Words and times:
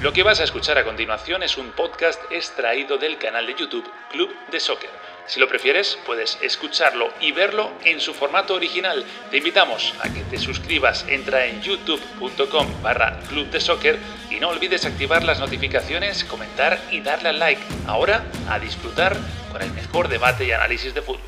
Lo 0.00 0.14
que 0.14 0.22
vas 0.22 0.40
a 0.40 0.44
escuchar 0.44 0.78
a 0.78 0.84
continuación 0.84 1.42
es 1.42 1.58
un 1.58 1.72
podcast 1.72 2.18
extraído 2.32 2.96
del 2.96 3.18
canal 3.18 3.46
de 3.46 3.54
YouTube 3.54 3.84
Club 4.10 4.30
de 4.50 4.58
Soccer. 4.58 4.88
Si 5.26 5.38
lo 5.38 5.46
prefieres, 5.46 5.98
puedes 6.06 6.38
escucharlo 6.40 7.12
y 7.20 7.32
verlo 7.32 7.70
en 7.84 8.00
su 8.00 8.14
formato 8.14 8.54
original. 8.54 9.04
Te 9.30 9.36
invitamos 9.36 9.92
a 10.00 10.10
que 10.10 10.22
te 10.22 10.38
suscribas, 10.38 11.04
entra 11.06 11.44
en 11.44 11.60
youtube.com 11.60 12.82
barra 12.82 13.20
Club 13.28 13.50
de 13.50 13.60
Soccer 13.60 13.98
y 14.30 14.40
no 14.40 14.48
olvides 14.48 14.86
activar 14.86 15.22
las 15.22 15.38
notificaciones, 15.38 16.24
comentar 16.24 16.80
y 16.90 17.02
darle 17.02 17.28
al 17.28 17.38
like. 17.38 17.60
Ahora, 17.86 18.24
a 18.48 18.58
disfrutar 18.58 19.14
con 19.52 19.60
el 19.60 19.70
mejor 19.72 20.08
debate 20.08 20.46
y 20.46 20.52
análisis 20.52 20.94
de 20.94 21.02
fútbol. 21.02 21.20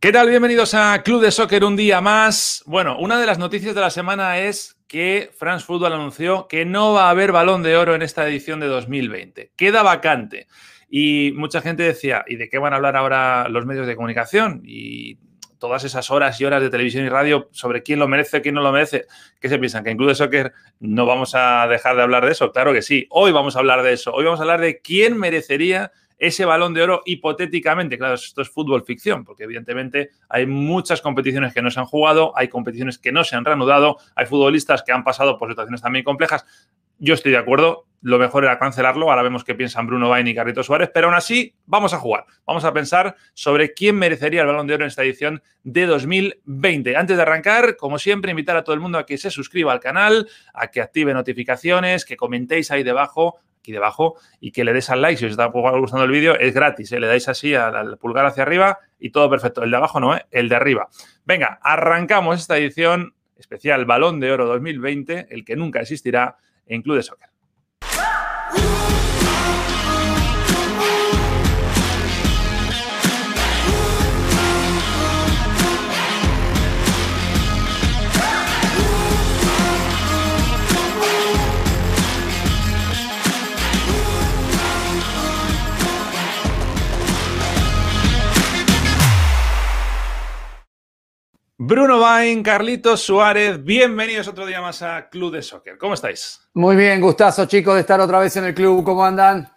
¿Qué 0.00 0.12
tal? 0.12 0.30
Bienvenidos 0.30 0.72
a 0.72 1.02
Club 1.02 1.20
de 1.20 1.30
Soccer 1.30 1.62
un 1.62 1.76
día 1.76 2.00
más. 2.00 2.62
Bueno, 2.64 2.96
una 2.98 3.20
de 3.20 3.26
las 3.26 3.36
noticias 3.36 3.74
de 3.74 3.82
la 3.82 3.90
semana 3.90 4.38
es 4.38 4.79
que 4.90 5.30
France 5.38 5.64
Football 5.64 5.92
anunció 5.92 6.48
que 6.48 6.64
no 6.64 6.92
va 6.92 7.06
a 7.06 7.10
haber 7.10 7.30
balón 7.30 7.62
de 7.62 7.76
oro 7.76 7.94
en 7.94 8.02
esta 8.02 8.26
edición 8.26 8.58
de 8.58 8.66
2020. 8.66 9.52
Queda 9.54 9.84
vacante. 9.84 10.48
Y 10.88 11.32
mucha 11.36 11.60
gente 11.60 11.84
decía, 11.84 12.24
¿y 12.26 12.34
de 12.34 12.48
qué 12.48 12.58
van 12.58 12.72
a 12.72 12.76
hablar 12.76 12.96
ahora 12.96 13.48
los 13.48 13.66
medios 13.66 13.86
de 13.86 13.94
comunicación? 13.94 14.62
Y 14.64 15.16
todas 15.60 15.84
esas 15.84 16.10
horas 16.10 16.40
y 16.40 16.44
horas 16.44 16.60
de 16.60 16.70
televisión 16.70 17.04
y 17.04 17.08
radio 17.08 17.48
sobre 17.52 17.84
quién 17.84 18.00
lo 18.00 18.08
merece, 18.08 18.42
quién 18.42 18.56
no 18.56 18.62
lo 18.62 18.72
merece. 18.72 19.06
¿Qué 19.40 19.48
se 19.48 19.60
piensan? 19.60 19.84
¿Que 19.84 19.90
en 19.90 19.96
Club 19.96 20.08
de 20.08 20.16
Soccer 20.16 20.52
no 20.80 21.06
vamos 21.06 21.36
a 21.36 21.68
dejar 21.68 21.94
de 21.94 22.02
hablar 22.02 22.26
de 22.26 22.32
eso? 22.32 22.50
Claro 22.50 22.72
que 22.72 22.82
sí. 22.82 23.06
Hoy 23.10 23.30
vamos 23.30 23.54
a 23.54 23.60
hablar 23.60 23.84
de 23.84 23.92
eso. 23.92 24.12
Hoy 24.12 24.24
vamos 24.24 24.40
a 24.40 24.42
hablar 24.42 24.60
de 24.60 24.80
quién 24.80 25.16
merecería 25.16 25.92
ese 26.20 26.44
balón 26.44 26.74
de 26.74 26.82
oro 26.82 27.02
hipotéticamente. 27.06 27.98
Claro, 27.98 28.14
esto 28.14 28.42
es 28.42 28.50
fútbol 28.50 28.84
ficción, 28.84 29.24
porque 29.24 29.44
evidentemente 29.44 30.10
hay 30.28 30.46
muchas 30.46 31.00
competiciones 31.00 31.52
que 31.52 31.62
no 31.62 31.70
se 31.70 31.80
han 31.80 31.86
jugado, 31.86 32.32
hay 32.36 32.48
competiciones 32.48 32.98
que 32.98 33.10
no 33.10 33.24
se 33.24 33.34
han 33.34 33.44
reanudado, 33.44 33.96
hay 34.14 34.26
futbolistas 34.26 34.82
que 34.82 34.92
han 34.92 35.02
pasado 35.02 35.38
por 35.38 35.48
situaciones 35.48 35.80
también 35.80 36.04
complejas. 36.04 36.44
Yo 36.98 37.14
estoy 37.14 37.32
de 37.32 37.38
acuerdo, 37.38 37.86
lo 38.02 38.18
mejor 38.18 38.44
era 38.44 38.58
cancelarlo, 38.58 39.10
ahora 39.10 39.22
vemos 39.22 39.42
qué 39.42 39.54
piensan 39.54 39.86
Bruno 39.86 40.10
Bain 40.10 40.26
y 40.26 40.34
Carrito 40.34 40.62
Suárez, 40.62 40.90
pero 40.92 41.06
aún 41.06 41.16
así 41.16 41.54
vamos 41.64 41.94
a 41.94 41.98
jugar, 41.98 42.26
vamos 42.46 42.64
a 42.64 42.74
pensar 42.74 43.16
sobre 43.32 43.72
quién 43.72 43.96
merecería 43.96 44.42
el 44.42 44.46
balón 44.46 44.66
de 44.66 44.74
oro 44.74 44.84
en 44.84 44.88
esta 44.88 45.02
edición 45.02 45.42
de 45.62 45.86
2020. 45.86 46.96
Antes 46.96 47.16
de 47.16 47.22
arrancar, 47.22 47.76
como 47.76 47.98
siempre, 47.98 48.30
invitar 48.30 48.58
a 48.58 48.64
todo 48.64 48.74
el 48.74 48.80
mundo 48.80 48.98
a 48.98 49.06
que 49.06 49.16
se 49.16 49.30
suscriba 49.30 49.72
al 49.72 49.80
canal, 49.80 50.28
a 50.52 50.66
que 50.66 50.82
active 50.82 51.14
notificaciones, 51.14 52.04
que 52.04 52.18
comentéis 52.18 52.70
ahí 52.70 52.82
debajo, 52.82 53.38
aquí 53.60 53.72
debajo 53.72 54.16
y 54.40 54.52
que 54.52 54.64
le 54.64 54.72
des 54.72 54.90
al 54.90 55.02
like 55.02 55.18
si 55.18 55.26
os 55.26 55.30
está 55.32 55.46
gustando 55.46 56.04
el 56.04 56.10
vídeo. 56.10 56.38
Es 56.38 56.54
gratis, 56.54 56.90
¿eh? 56.92 57.00
le 57.00 57.06
dais 57.06 57.28
así 57.28 57.54
al, 57.54 57.98
pulgar 57.98 58.26
hacia 58.26 58.42
arriba 58.42 58.78
y 58.98 59.10
todo 59.10 59.30
perfecto. 59.30 59.62
El 59.62 59.70
de 59.70 59.76
abajo 59.76 60.00
no, 60.00 60.16
¿eh? 60.16 60.26
el 60.30 60.48
de 60.48 60.56
arriba. 60.56 60.88
Venga, 61.24 61.60
arrancamos 61.62 62.40
esta 62.40 62.58
edición 62.58 63.14
especial 63.36 63.84
Balón 63.84 64.20
de 64.20 64.32
Oro 64.32 64.46
2020, 64.46 65.28
el 65.30 65.44
que 65.44 65.56
nunca 65.56 65.80
existirá 65.80 66.36
en 66.66 66.82
Club 66.82 66.96
de 66.96 67.02
Soccer. 67.02 67.30
Bruno 91.70 92.00
Bain, 92.00 92.42
Carlitos 92.42 93.00
Suárez, 93.00 93.62
bienvenidos 93.62 94.26
otro 94.26 94.44
día 94.44 94.60
más 94.60 94.82
a 94.82 95.08
Club 95.08 95.34
de 95.34 95.40
Soccer. 95.40 95.78
¿Cómo 95.78 95.94
estáis? 95.94 96.50
Muy 96.52 96.74
bien, 96.74 97.00
gustazo 97.00 97.46
chicos 97.46 97.74
de 97.74 97.82
estar 97.82 98.00
otra 98.00 98.18
vez 98.18 98.36
en 98.38 98.46
el 98.46 98.54
club. 98.54 98.82
¿Cómo 98.82 99.04
andan? 99.04 99.48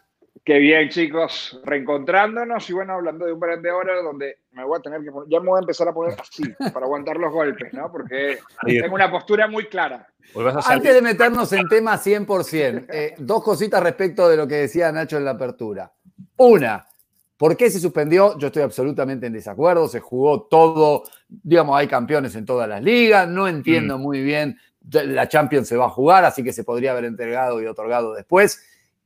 Qué 0.45 0.59
bien 0.59 0.89
chicos, 0.89 1.59
reencontrándonos 1.65 2.69
y 2.69 2.73
bueno, 2.73 2.93
hablando 2.93 3.25
de 3.25 3.33
un 3.33 3.39
de 3.39 3.71
oro 3.71 4.03
donde 4.03 4.41
me 4.51 4.63
voy 4.63 4.77
a 4.77 4.81
tener 4.83 5.01
que 5.01 5.11
poner, 5.11 5.27
ya 5.27 5.39
me 5.39 5.47
voy 5.47 5.57
a 5.57 5.61
empezar 5.61 5.87
a 5.87 5.93
poner 5.95 6.15
así 6.21 6.43
para 6.71 6.85
aguantar 6.85 7.17
los 7.17 7.33
golpes, 7.33 7.73
¿no? 7.73 7.91
Porque 7.91 8.37
tengo 8.63 8.93
una 8.93 9.09
postura 9.09 9.47
muy 9.47 9.65
clara. 9.65 10.07
Antes 10.67 10.93
de 10.93 11.01
meternos 11.01 11.51
en 11.53 11.67
tema 11.67 11.97
100%, 11.97 12.85
eh, 12.93 13.15
dos 13.17 13.43
cositas 13.43 13.81
respecto 13.81 14.29
de 14.29 14.37
lo 14.37 14.47
que 14.47 14.57
decía 14.57 14.91
Nacho 14.91 15.17
en 15.17 15.25
la 15.25 15.31
apertura. 15.31 15.91
Una, 16.37 16.85
¿Por 17.37 17.57
qué 17.57 17.69
se 17.69 17.79
suspendió? 17.79 18.37
Yo 18.37 18.47
estoy 18.47 18.63
absolutamente 18.63 19.27
en 19.27 19.33
desacuerdo. 19.33 19.87
Se 19.87 19.99
jugó 19.99 20.43
todo, 20.43 21.03
digamos, 21.27 21.77
hay 21.77 21.87
campeones 21.87 22.35
en 22.35 22.45
todas 22.45 22.69
las 22.69 22.81
ligas. 22.81 23.27
No 23.27 23.47
entiendo 23.47 23.97
mm. 23.97 24.01
muy 24.01 24.21
bien. 24.21 24.57
La 24.91 25.27
Champions 25.27 25.67
se 25.67 25.77
va 25.77 25.85
a 25.85 25.89
jugar, 25.89 26.25
así 26.25 26.43
que 26.43 26.53
se 26.53 26.63
podría 26.63 26.91
haber 26.91 27.05
entregado 27.05 27.61
y 27.61 27.65
otorgado 27.65 28.13
después. 28.13 28.61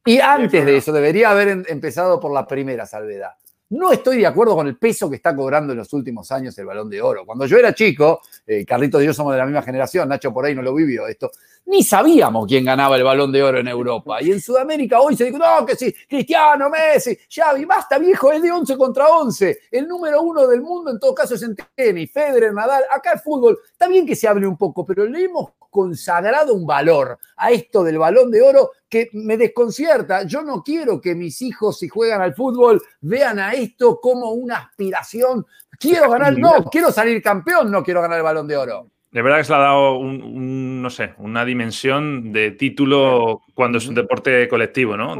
Y 0.05 0.19
antes 0.19 0.65
de 0.65 0.77
eso, 0.77 0.91
debería 0.91 1.31
haber 1.31 1.47
em, 1.49 1.63
empezado 1.67 2.19
por 2.19 2.33
la 2.33 2.47
primera 2.47 2.85
salvedad. 2.85 3.31
No 3.69 3.91
estoy 3.91 4.19
de 4.19 4.25
acuerdo 4.25 4.55
con 4.55 4.67
el 4.67 4.77
peso 4.77 5.09
que 5.09 5.17
está 5.17 5.35
cobrando 5.35 5.73
en 5.73 5.79
los 5.79 5.91
últimos 5.91 6.31
años 6.31 6.57
el 6.57 6.65
balón 6.65 6.89
de 6.89 7.01
oro. 7.01 7.25
Cuando 7.25 7.45
yo 7.45 7.57
era 7.57 7.73
chico, 7.73 8.21
eh, 8.45 8.65
Carlitos 8.65 9.03
y 9.03 9.05
yo 9.05 9.13
somos 9.13 9.33
de 9.33 9.39
la 9.39 9.45
misma 9.45 9.61
generación, 9.61 10.07
Nacho 10.07 10.33
por 10.33 10.45
ahí 10.45 10.55
no 10.55 10.61
lo 10.61 10.73
vivió 10.73 11.05
esto 11.07 11.31
ni 11.67 11.83
sabíamos 11.83 12.47
quién 12.47 12.63
ganaba 12.63 12.95
el 12.95 13.03
balón 13.03 13.31
de 13.31 13.43
oro 13.43 13.59
en 13.59 13.67
Europa. 13.67 14.21
Y 14.21 14.31
en 14.31 14.41
Sudamérica 14.41 15.01
hoy 15.01 15.15
se 15.15 15.25
dice, 15.25 15.37
no, 15.37 15.65
que 15.65 15.75
sí, 15.75 15.93
Cristiano, 16.07 16.69
Messi, 16.69 17.17
Xavi, 17.29 17.65
basta 17.65 17.99
viejo, 17.99 18.31
es 18.31 18.41
de 18.41 18.51
11 18.51 18.77
contra 18.77 19.07
11. 19.09 19.59
El 19.71 19.87
número 19.87 20.21
uno 20.21 20.47
del 20.47 20.61
mundo 20.61 20.91
en 20.91 20.99
todo 20.99 21.13
caso 21.13 21.35
es 21.35 21.43
en 21.43 21.55
tenis, 21.75 22.09
Federer, 22.11 22.53
Nadal, 22.53 22.83
acá 22.89 23.13
el 23.13 23.19
fútbol. 23.19 23.59
Está 23.69 23.87
bien 23.87 24.05
que 24.05 24.15
se 24.15 24.27
hable 24.27 24.47
un 24.47 24.57
poco, 24.57 24.85
pero 24.85 25.05
le 25.05 25.25
hemos 25.25 25.51
consagrado 25.69 26.53
un 26.53 26.65
valor 26.65 27.19
a 27.35 27.51
esto 27.51 27.83
del 27.83 27.97
balón 27.97 28.31
de 28.31 28.41
oro 28.41 28.71
que 28.89 29.09
me 29.13 29.37
desconcierta. 29.37 30.23
Yo 30.23 30.41
no 30.43 30.63
quiero 30.63 30.99
que 31.01 31.15
mis 31.15 31.41
hijos, 31.41 31.79
si 31.79 31.87
juegan 31.87 32.21
al 32.21 32.33
fútbol, 32.33 32.81
vean 33.01 33.39
a 33.39 33.53
esto 33.53 33.99
como 34.01 34.31
una 34.31 34.57
aspiración. 34.57 35.45
Quiero 35.79 36.09
ganar, 36.09 36.37
no, 36.37 36.65
quiero 36.71 36.91
salir 36.91 37.21
campeón, 37.21 37.71
no 37.71 37.83
quiero 37.83 38.01
ganar 38.01 38.17
el 38.17 38.23
balón 38.23 38.47
de 38.47 38.57
oro. 38.57 38.91
De 39.11 39.21
verdad 39.21 39.37
que 39.37 39.43
se 39.45 39.51
le 39.51 39.57
ha 39.57 39.61
dado 39.61 39.97
un, 39.97 40.81
no 40.81 40.89
sé, 40.89 41.13
una 41.19 41.45
dimensión 41.45 42.31
de 42.31 42.51
título 42.51 43.41
cuando 43.53 43.77
es 43.77 43.87
un 43.87 43.95
deporte 43.95 44.47
colectivo, 44.47 44.97
¿no? 44.97 45.15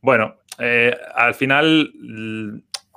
Bueno, 0.00 0.36
eh, 0.58 0.96
al 1.14 1.34
final 1.34 1.90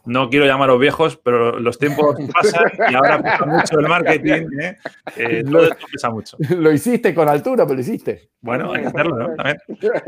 no 0.08 0.30
quiero 0.30 0.46
llamaros 0.46 0.80
viejos, 0.80 1.18
pero 1.18 1.60
los 1.60 1.78
tiempos 1.78 2.16
pasan 2.34 2.72
y 2.90 2.96
ahora 2.96 3.22
pesa 3.22 3.46
mucho 3.46 3.80
el 3.80 3.88
marketing. 3.88 4.48
¿eh? 4.60 4.78
Eh, 5.16 5.44
todo 5.44 5.64
esto 5.64 5.86
pesa 5.92 6.10
mucho. 6.10 6.38
Lo 6.50 6.72
hiciste 6.72 7.14
con 7.14 7.30
altura, 7.30 7.66
pero 7.66 7.76
lo 7.76 7.82
hiciste. 7.82 8.30
Bueno, 8.42 8.74
hay 8.74 8.82
que 8.82 8.88
hacerlo, 8.88 9.18
¿no? 9.18 9.36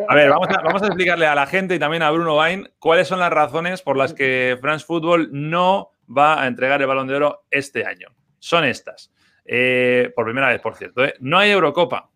A 0.07 0.15
ver, 0.15 0.29
vamos 0.29 0.47
a, 0.49 0.61
vamos 0.61 0.81
a, 0.81 0.87
explicarle 0.87 1.27
a 1.27 1.35
la 1.35 1.45
gente 1.45 1.75
y 1.75 1.79
también 1.79 2.03
a 2.03 2.11
Bruno 2.11 2.35
Bain 2.35 2.69
cuáles 2.79 3.07
son 3.07 3.19
las 3.19 3.31
razones 3.31 3.81
por 3.81 3.97
las 3.97 4.13
que 4.13 4.57
France 4.61 4.85
Football 4.85 5.29
no 5.31 5.91
va 6.15 6.41
a 6.41 6.47
entregar 6.47 6.81
el 6.81 6.87
balón 6.87 7.07
de 7.07 7.15
oro 7.15 7.45
este 7.51 7.85
año. 7.85 8.07
Son 8.39 8.63
estas. 8.63 9.11
Eh, 9.45 10.11
por 10.15 10.25
primera 10.25 10.49
vez, 10.49 10.61
por 10.61 10.75
cierto. 10.75 11.03
¿eh? 11.03 11.13
No 11.19 11.37
hay 11.37 11.51
Eurocopa. 11.51 12.09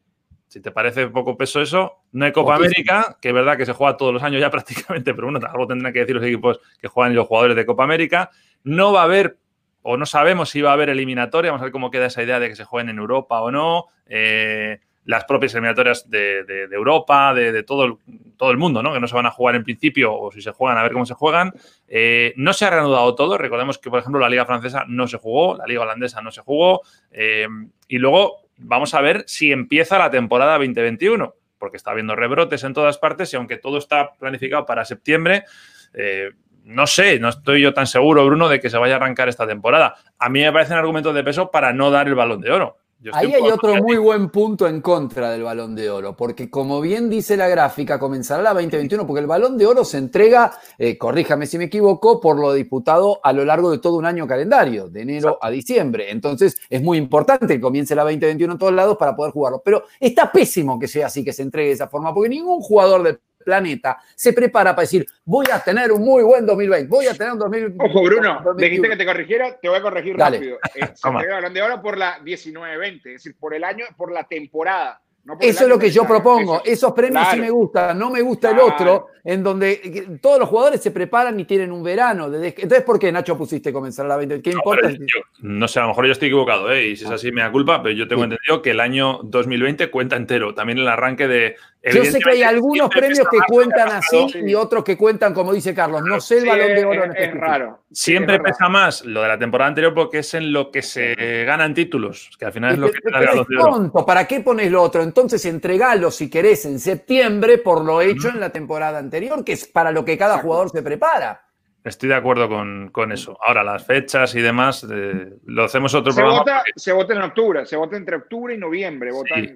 Si 0.53 0.61
te 0.61 0.69
parece 0.69 1.07
poco 1.07 1.35
peso 1.35 1.61
eso, 1.63 2.03
no 2.11 2.25
hay 2.25 2.31
Copa 2.31 2.57
América, 2.57 3.17
que 3.19 3.29
es 3.29 3.33
verdad 3.33 3.57
que 3.57 3.65
se 3.65 3.73
juega 3.73 3.97
todos 3.97 4.13
los 4.13 4.21
años 4.21 4.39
ya 4.39 4.51
prácticamente, 4.51 5.15
pero 5.15 5.31
bueno, 5.31 5.39
algo 5.51 5.65
tendrán 5.65 5.91
que 5.91 6.01
decir 6.01 6.15
los 6.15 6.23
equipos 6.23 6.59
que 6.79 6.87
juegan 6.87 7.11
y 7.11 7.15
los 7.15 7.25
jugadores 7.25 7.55
de 7.55 7.65
Copa 7.65 7.83
América. 7.83 8.29
No 8.63 8.93
va 8.93 9.01
a 9.01 9.05
haber, 9.05 9.39
o 9.81 9.97
no 9.97 10.05
sabemos 10.05 10.51
si 10.51 10.61
va 10.61 10.69
a 10.69 10.73
haber 10.73 10.91
eliminatoria, 10.91 11.49
vamos 11.49 11.63
a 11.63 11.65
ver 11.65 11.71
cómo 11.71 11.89
queda 11.89 12.05
esa 12.05 12.21
idea 12.21 12.39
de 12.39 12.49
que 12.49 12.55
se 12.55 12.65
jueguen 12.65 12.89
en 12.89 12.99
Europa 12.99 13.41
o 13.41 13.49
no. 13.49 13.85
Eh, 14.05 14.77
las 15.05 15.25
propias 15.25 15.55
eliminatorias 15.55 16.07
de, 16.07 16.67
Europa, 16.71 17.33
de, 17.33 17.63
todo, 17.63 17.85
el, 17.85 17.95
todo 18.37 18.51
el 18.51 18.57
mundo, 18.57 18.83
¿no? 18.83 18.93
que 18.93 18.99
no 18.99 19.07
se 19.07 19.15
van 19.15 19.25
a 19.25 19.31
jugar 19.31 19.55
en 19.55 19.63
principio 19.63 20.13
o 20.13 20.31
si 20.31 20.43
se 20.43 20.51
juegan, 20.51 20.77
a 20.77 20.83
ver 20.83 20.91
cómo 20.91 21.07
se 21.07 21.15
juegan. 21.15 21.51
Eh, 21.87 22.31
no 22.37 22.53
se 22.53 22.65
ha 22.65 22.69
reanudado 22.69 23.15
todo. 23.15 23.39
Recordemos 23.39 23.79
que, 23.79 23.89
por 23.89 23.97
ejemplo, 23.97 24.21
la 24.21 24.29
Liga 24.29 24.45
Francesa 24.45 24.85
no 24.87 25.07
se 25.07 25.17
jugó, 25.17 25.57
la 25.57 25.65
Liga 25.65 25.81
Holandesa 25.81 26.21
no 26.21 26.29
se 26.29 26.41
jugó. 26.41 26.83
Eh, 27.11 27.47
y 27.87 27.97
luego 27.97 28.42
vamos 28.57 28.93
a 28.93 29.01
ver 29.01 29.23
si 29.27 29.51
empieza 29.51 29.97
la 29.97 30.09
temporada 30.09 30.53
2021, 30.53 31.35
porque 31.57 31.77
está 31.77 31.91
habiendo 31.91 32.15
rebrotes 32.15 32.63
en 32.63 32.73
todas 32.73 32.97
partes 32.97 33.33
y 33.33 33.37
aunque 33.37 33.57
todo 33.57 33.77
está 33.77 34.13
planificado 34.13 34.65
para 34.65 34.85
septiembre, 34.85 35.45
eh, 35.93 36.31
no 36.63 36.87
sé, 36.87 37.19
no 37.19 37.29
estoy 37.29 37.61
yo 37.61 37.73
tan 37.73 37.87
seguro, 37.87 38.25
Bruno, 38.25 38.47
de 38.47 38.59
que 38.59 38.69
se 38.69 38.77
vaya 38.77 38.95
a 38.95 38.97
arrancar 38.97 39.29
esta 39.29 39.45
temporada. 39.45 39.95
A 40.17 40.29
mí 40.29 40.41
me 40.41 40.51
parecen 40.51 40.77
argumentos 40.77 41.13
de 41.13 41.23
peso 41.23 41.51
para 41.51 41.73
no 41.73 41.91
dar 41.91 42.07
el 42.07 42.15
balón 42.15 42.41
de 42.41 42.51
oro. 42.51 42.77
Ahí 43.11 43.33
hay 43.33 43.51
otro 43.51 43.75
muy 43.75 43.97
buen 43.97 44.29
punto 44.29 44.67
en 44.67 44.81
contra 44.81 45.31
del 45.31 45.43
balón 45.43 45.75
de 45.75 45.89
oro, 45.89 46.15
porque 46.15 46.49
como 46.49 46.79
bien 46.79 47.09
dice 47.09 47.35
la 47.35 47.47
gráfica, 47.47 47.99
comenzará 47.99 48.41
la 48.41 48.53
2021, 48.53 49.05
porque 49.05 49.19
el 49.19 49.27
balón 49.27 49.57
de 49.57 49.65
oro 49.65 49.83
se 49.83 49.97
entrega, 49.97 50.53
eh, 50.77 50.97
corríjame 50.97 51.45
si 51.45 51.57
me 51.57 51.65
equivoco, 51.65 52.21
por 52.21 52.39
lo 52.39 52.53
disputado 52.53 53.19
a 53.23 53.33
lo 53.33 53.43
largo 53.43 53.71
de 53.71 53.79
todo 53.79 53.97
un 53.97 54.05
año 54.05 54.27
calendario, 54.27 54.87
de 54.87 55.01
enero 55.01 55.37
a 55.41 55.49
diciembre. 55.49 56.11
Entonces 56.11 56.57
es 56.69 56.81
muy 56.81 56.97
importante 56.97 57.47
que 57.47 57.61
comience 57.61 57.95
la 57.95 58.03
2021 58.03 58.53
en 58.53 58.59
todos 58.59 58.73
lados 58.73 58.97
para 58.97 59.15
poder 59.15 59.33
jugarlo. 59.33 59.61
Pero 59.63 59.83
está 59.99 60.31
pésimo 60.31 60.79
que 60.79 60.87
sea 60.87 61.07
así, 61.07 61.23
que 61.23 61.33
se 61.33 61.41
entregue 61.41 61.69
de 61.69 61.73
esa 61.73 61.87
forma, 61.87 62.13
porque 62.13 62.29
ningún 62.29 62.61
jugador 62.61 63.03
del 63.03 63.19
planeta 63.43 63.97
se 64.15 64.33
prepara 64.33 64.71
para 64.75 64.83
decir, 64.83 65.05
voy 65.25 65.45
a 65.51 65.59
tener 65.59 65.91
un 65.91 66.03
muy 66.03 66.23
buen 66.23 66.45
2020, 66.45 66.87
voy 66.87 67.07
a 67.07 67.13
tener 67.13 67.33
un 67.33 67.39
2020. 67.39 67.85
Ojo, 67.85 68.03
Bruno, 68.03 68.43
dijiste 68.57 68.89
que 68.89 68.97
te 68.97 69.05
corrigiera, 69.05 69.57
te 69.59 69.69
voy 69.69 69.77
a 69.77 69.81
corregir 69.81 70.17
rápido. 70.17 70.57
Eh, 70.75 70.91
se 70.95 71.61
ahora 71.61 71.81
por 71.81 71.97
la 71.97 72.19
19-20, 72.19 72.95
es 72.95 73.03
decir, 73.03 73.35
por 73.39 73.53
el 73.53 73.63
año, 73.63 73.85
por 73.95 74.11
la 74.11 74.23
temporada. 74.23 75.03
Eso 75.39 75.63
es 75.63 75.69
lo 75.69 75.79
que 75.79 75.89
yo 75.89 76.05
propongo. 76.05 76.61
Esos 76.65 76.91
premios 76.91 77.25
sí 77.31 77.39
me 77.39 77.49
gustan. 77.49 77.97
No 77.97 78.09
me 78.09 78.21
gusta 78.21 78.51
el 78.51 78.59
otro, 78.59 79.07
en 79.23 79.41
donde 79.41 80.19
todos 80.21 80.37
los 80.37 80.49
jugadores 80.49 80.81
se 80.81 80.91
preparan 80.91 81.39
y 81.39 81.45
tienen 81.45 81.71
un 81.71 81.81
verano. 81.81 82.25
Entonces, 82.25 82.81
¿por 82.83 82.99
qué 82.99 83.09
Nacho 83.09 83.37
pusiste 83.37 83.71
comenzar 83.71 84.05
a 84.05 84.09
la 84.09 84.17
20? 84.17 84.41
¿Qué 84.41 84.49
importa? 84.51 84.91
no 85.39 85.67
sé, 85.69 85.79
a 85.79 85.83
lo 85.83 85.89
mejor 85.89 86.07
yo 86.07 86.11
estoy 86.11 86.27
equivocado, 86.27 86.71
¿eh? 86.73 86.87
y 86.87 86.95
si 86.97 87.05
es 87.05 87.11
así 87.11 87.31
me 87.31 87.41
da 87.41 87.51
culpa, 87.51 87.81
pero 87.81 87.95
yo 87.95 88.07
tengo 88.07 88.25
entendido 88.25 88.61
que 88.61 88.71
el 88.71 88.81
año 88.81 89.19
2020 89.23 89.89
cuenta 89.89 90.17
entero. 90.17 90.53
También 90.53 90.79
el 90.79 90.87
arranque 90.87 91.27
de. 91.27 91.55
Yo 91.83 92.05
sé 92.05 92.19
que 92.19 92.29
hay 92.29 92.43
algunos 92.43 92.89
premios 92.89 93.27
que 93.29 93.39
cuentan 93.47 93.89
así 93.89 94.27
y 94.45 94.55
otros 94.55 94.83
que 94.83 94.97
cuentan, 94.97 95.33
como 95.33 95.51
dice 95.51 95.73
Carlos. 95.73 96.01
No 96.03 96.21
sé 96.21 96.37
el 96.37 96.45
balón 96.45 96.75
de 96.75 96.85
oro. 96.85 97.03
Es, 97.05 97.11
es 97.15 97.33
raro. 97.33 97.83
Siempre 97.91 98.39
pesa 98.39 98.69
más 98.69 99.03
lo 99.03 99.21
de 99.21 99.27
la 99.27 99.37
temporada 99.37 99.67
anterior 99.67 99.93
porque 99.93 100.19
es 100.19 100.33
en 100.33 100.53
lo 100.53 100.71
que 100.71 100.81
se 100.81 101.43
ganan 101.45 101.73
títulos, 101.73 102.29
que 102.39 102.45
al 102.45 102.53
final 102.53 102.73
es 102.73 102.79
lo 102.79 102.91
que 102.91 102.99
te 102.99 103.11
da 103.11 103.19
el 103.19 104.05
¿Para 104.05 104.25
qué 104.25 104.39
pones 104.39 104.71
lo 104.71 104.81
otro? 104.81 105.03
entonces 105.03 105.45
entregalo 105.45 106.09
si 106.09 106.29
querés 106.29 106.65
en 106.65 106.79
septiembre 106.79 107.57
por 107.57 107.83
lo 107.83 108.01
hecho 108.01 108.29
en 108.29 108.39
la 108.39 108.49
temporada 108.49 108.99
anterior, 108.99 109.43
que 109.43 109.53
es 109.53 109.67
para 109.67 109.91
lo 109.91 110.05
que 110.05 110.17
cada 110.17 110.37
jugador 110.37 110.69
se 110.69 110.81
prepara. 110.81 111.43
Estoy 111.83 112.07
de 112.07 112.15
acuerdo 112.15 112.47
con, 112.47 113.11
eso. 113.11 113.37
Ahora, 113.45 113.61
las 113.61 113.85
fechas 113.85 114.33
y 114.35 114.41
demás, 114.41 114.87
eh, 114.89 115.33
lo 115.45 115.65
hacemos 115.65 115.93
otro 115.93 116.13
se 116.13 116.21
programa. 116.21 116.39
Vota, 116.39 116.63
Se 116.77 116.93
vota 116.93 117.13
en 117.13 117.21
octubre, 117.21 117.65
se 117.65 117.75
vota 117.75 117.97
entre 117.97 118.15
octubre 118.15 118.53
y 118.53 118.57
noviembre, 118.57 119.11
votan 119.11 119.53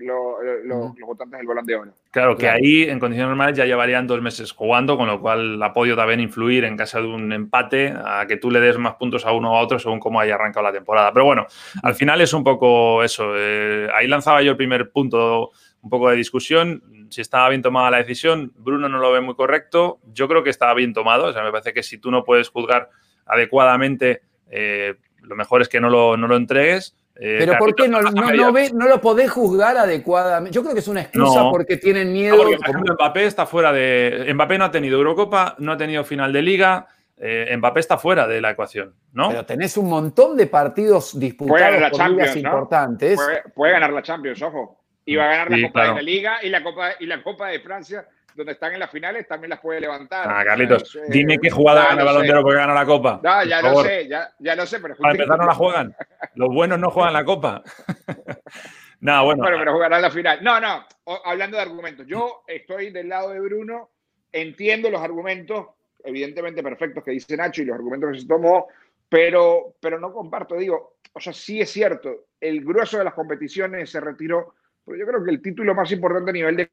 los 0.65 0.93
votantes 0.99 1.37
del 1.39 1.47
volante 1.47 1.71
de 1.71 1.77
oro. 1.77 1.91
Claro, 2.11 2.35
que 2.35 2.49
ahí 2.49 2.83
en 2.83 2.99
condiciones 2.99 3.29
normales 3.29 3.57
ya 3.57 3.63
llevarían 3.63 4.07
dos 4.07 4.21
meses 4.21 4.51
jugando, 4.51 4.97
con 4.97 5.07
lo 5.07 5.21
cual 5.21 5.61
ha 5.63 5.71
podido 5.71 5.95
también 5.95 6.19
influir 6.19 6.65
en 6.65 6.75
caso 6.75 7.01
de 7.01 7.07
un 7.07 7.31
empate 7.31 7.93
a 7.95 8.25
que 8.27 8.35
tú 8.35 8.51
le 8.51 8.59
des 8.59 8.77
más 8.77 8.95
puntos 8.95 9.25
a 9.25 9.31
uno 9.31 9.53
o 9.53 9.57
a 9.57 9.61
otro 9.61 9.79
según 9.79 9.99
cómo 9.99 10.19
haya 10.19 10.35
arrancado 10.35 10.65
la 10.65 10.73
temporada. 10.73 11.13
Pero 11.13 11.25
bueno, 11.25 11.47
al 11.81 11.95
final 11.95 12.19
es 12.19 12.33
un 12.33 12.43
poco 12.43 13.03
eso. 13.03 13.33
Eh, 13.37 13.87
ahí 13.95 14.07
lanzaba 14.07 14.41
yo 14.41 14.51
el 14.51 14.57
primer 14.57 14.91
punto 14.91 15.51
un 15.87 15.89
poco 15.89 16.09
de 16.09 16.17
discusión. 16.17 16.83
Si 17.09 17.21
estaba 17.21 17.47
bien 17.47 17.61
tomada 17.61 17.89
la 17.89 17.97
decisión, 17.99 18.51
Bruno 18.57 18.89
no 18.89 18.99
lo 18.99 19.09
ve 19.13 19.21
muy 19.21 19.35
correcto. 19.35 19.99
Yo 20.13 20.27
creo 20.27 20.43
que 20.43 20.49
estaba 20.49 20.73
bien 20.73 20.93
tomado. 20.93 21.27
O 21.27 21.33
sea, 21.33 21.43
me 21.43 21.51
parece 21.51 21.73
que 21.73 21.81
si 21.81 21.97
tú 21.97 22.11
no 22.11 22.25
puedes 22.25 22.49
juzgar 22.49 22.89
adecuadamente, 23.25 24.21
eh, 24.51 24.95
lo 25.21 25.35
mejor 25.37 25.61
es 25.61 25.69
que 25.69 25.79
no 25.79 25.89
lo, 25.89 26.17
no 26.17 26.27
lo 26.27 26.35
entregues. 26.35 26.93
Eh, 27.15 27.37
Pero 27.39 27.57
¿por 27.57 27.73
qué 27.73 27.87
no, 27.87 28.01
no, 28.01 28.87
lo 28.87 29.01
podés 29.01 29.31
juzgar 29.31 29.77
adecuadamente? 29.77 30.53
Yo 30.53 30.61
creo 30.61 30.73
que 30.73 30.81
es 30.81 30.87
una 30.89 31.01
excusa 31.01 31.49
porque 31.49 31.77
tienen 31.77 32.11
miedo. 32.11 32.35
por 32.35 32.53
ejemplo, 32.53 32.93
Mbappé 32.93 33.25
está 33.25 33.45
fuera 33.45 33.71
de. 33.71 34.29
Mbappé 34.33 34.57
no 34.57 34.65
ha 34.65 34.71
tenido 34.71 34.97
Eurocopa, 34.97 35.55
no 35.59 35.71
ha 35.71 35.77
tenido 35.77 36.03
final 36.03 36.33
de 36.33 36.41
liga. 36.41 36.87
Eh, 37.15 37.55
Mbappé 37.57 37.79
está 37.79 37.97
fuera 37.97 38.27
de 38.27 38.41
la 38.41 38.51
ecuación, 38.51 38.93
¿no? 39.13 39.29
Pero 39.29 39.45
tenés 39.45 39.77
un 39.77 39.89
montón 39.89 40.35
de 40.35 40.47
partidos 40.47 41.17
disputados 41.17 41.89
por 41.89 41.97
Champions, 41.97 42.35
importantes. 42.35 43.19
puede, 43.55 43.71
ganar 43.71 43.93
la 43.93 44.03
Champions, 44.03 44.41
ojo 44.43 44.86
y 45.07 45.15
va 45.15 45.23
a 45.23 45.27
ganar 45.29 45.49
la 45.49 45.67
Copa 45.67 45.87
de 45.87 45.93
la 45.95 46.01
Liga 46.01 46.39
y 46.43 46.49
la 46.49 46.61
Copa, 46.61 46.91
y 46.99 47.05
la 47.05 47.23
Copa 47.23 47.47
de 47.47 47.61
Francia, 47.61 48.05
donde 48.35 48.51
están 48.51 48.73
en 48.73 48.79
las 48.81 48.91
finales, 48.91 49.25
también 49.25 49.51
las 49.51 49.61
puede 49.61 49.79
levantar. 49.79 50.27
Ah, 50.29 50.43
Carlitos, 50.43 50.99
dime 51.07 51.39
qué 51.39 51.49
jugada 51.49 51.85
gana 51.85 52.01
el 52.01 52.07
balondero 52.07 52.41
porque 52.41 52.57
gana 52.57 52.73
la 52.73 52.85
Copa. 52.85 53.21
No, 53.23 53.43
ya 53.45 53.61
lo 53.61 53.81
sé, 53.83 54.05
ya, 54.09 54.29
ya 54.37 54.53
lo 54.53 54.65
sé, 54.65 54.81
pero. 54.81 54.97
Para 54.97 55.13
empezar, 55.13 55.37
no 55.37 55.45
la 55.45 55.53
juegan. 55.53 55.95
Los 56.35 56.49
buenos 56.53 56.77
no 56.77 56.91
juegan 56.91 57.13
la 57.13 57.23
Copa. 57.23 57.63
no, 58.99 59.23
bueno. 59.23 59.43
Bueno, 59.43 59.57
pero 59.59 59.73
jugarán 59.73 60.01
la 60.01 60.11
final. 60.11 60.43
No, 60.43 60.59
no, 60.59 60.85
hablando 61.23 61.55
de 61.55 61.63
argumentos. 61.63 62.05
Yo 62.05 62.43
estoy 62.45 62.91
del 62.91 63.07
lado 63.07 63.29
de 63.29 63.39
Bruno, 63.39 63.91
entiendo 64.33 64.89
los 64.89 65.01
argumentos, 65.01 65.67
evidentemente 66.03 66.61
perfectos 66.61 67.01
que 67.01 67.11
dice 67.11 67.37
Nacho 67.37 67.61
y 67.61 67.65
los 67.65 67.75
argumentos 67.75 68.11
que 68.11 68.19
se 68.19 68.27
tomó, 68.27 68.67
pero, 69.07 69.75
pero 69.79 70.01
no 70.01 70.11
comparto. 70.11 70.55
Digo, 70.55 70.97
o 71.13 71.19
sea, 71.21 71.31
sí 71.31 71.61
es 71.61 71.71
cierto, 71.71 72.25
el 72.41 72.65
grueso 72.65 72.97
de 72.97 73.05
las 73.05 73.13
competiciones 73.13 73.89
se 73.89 74.01
retiró 74.01 74.53
pero 74.87 74.97
yo 74.97 75.05
creo 75.05 75.23
que 75.23 75.31
el 75.31 75.41
título 75.41 75.75
más 75.75 75.91
importante 75.91 76.29
a 76.29 76.33
nivel 76.33 76.55
de 76.55 76.71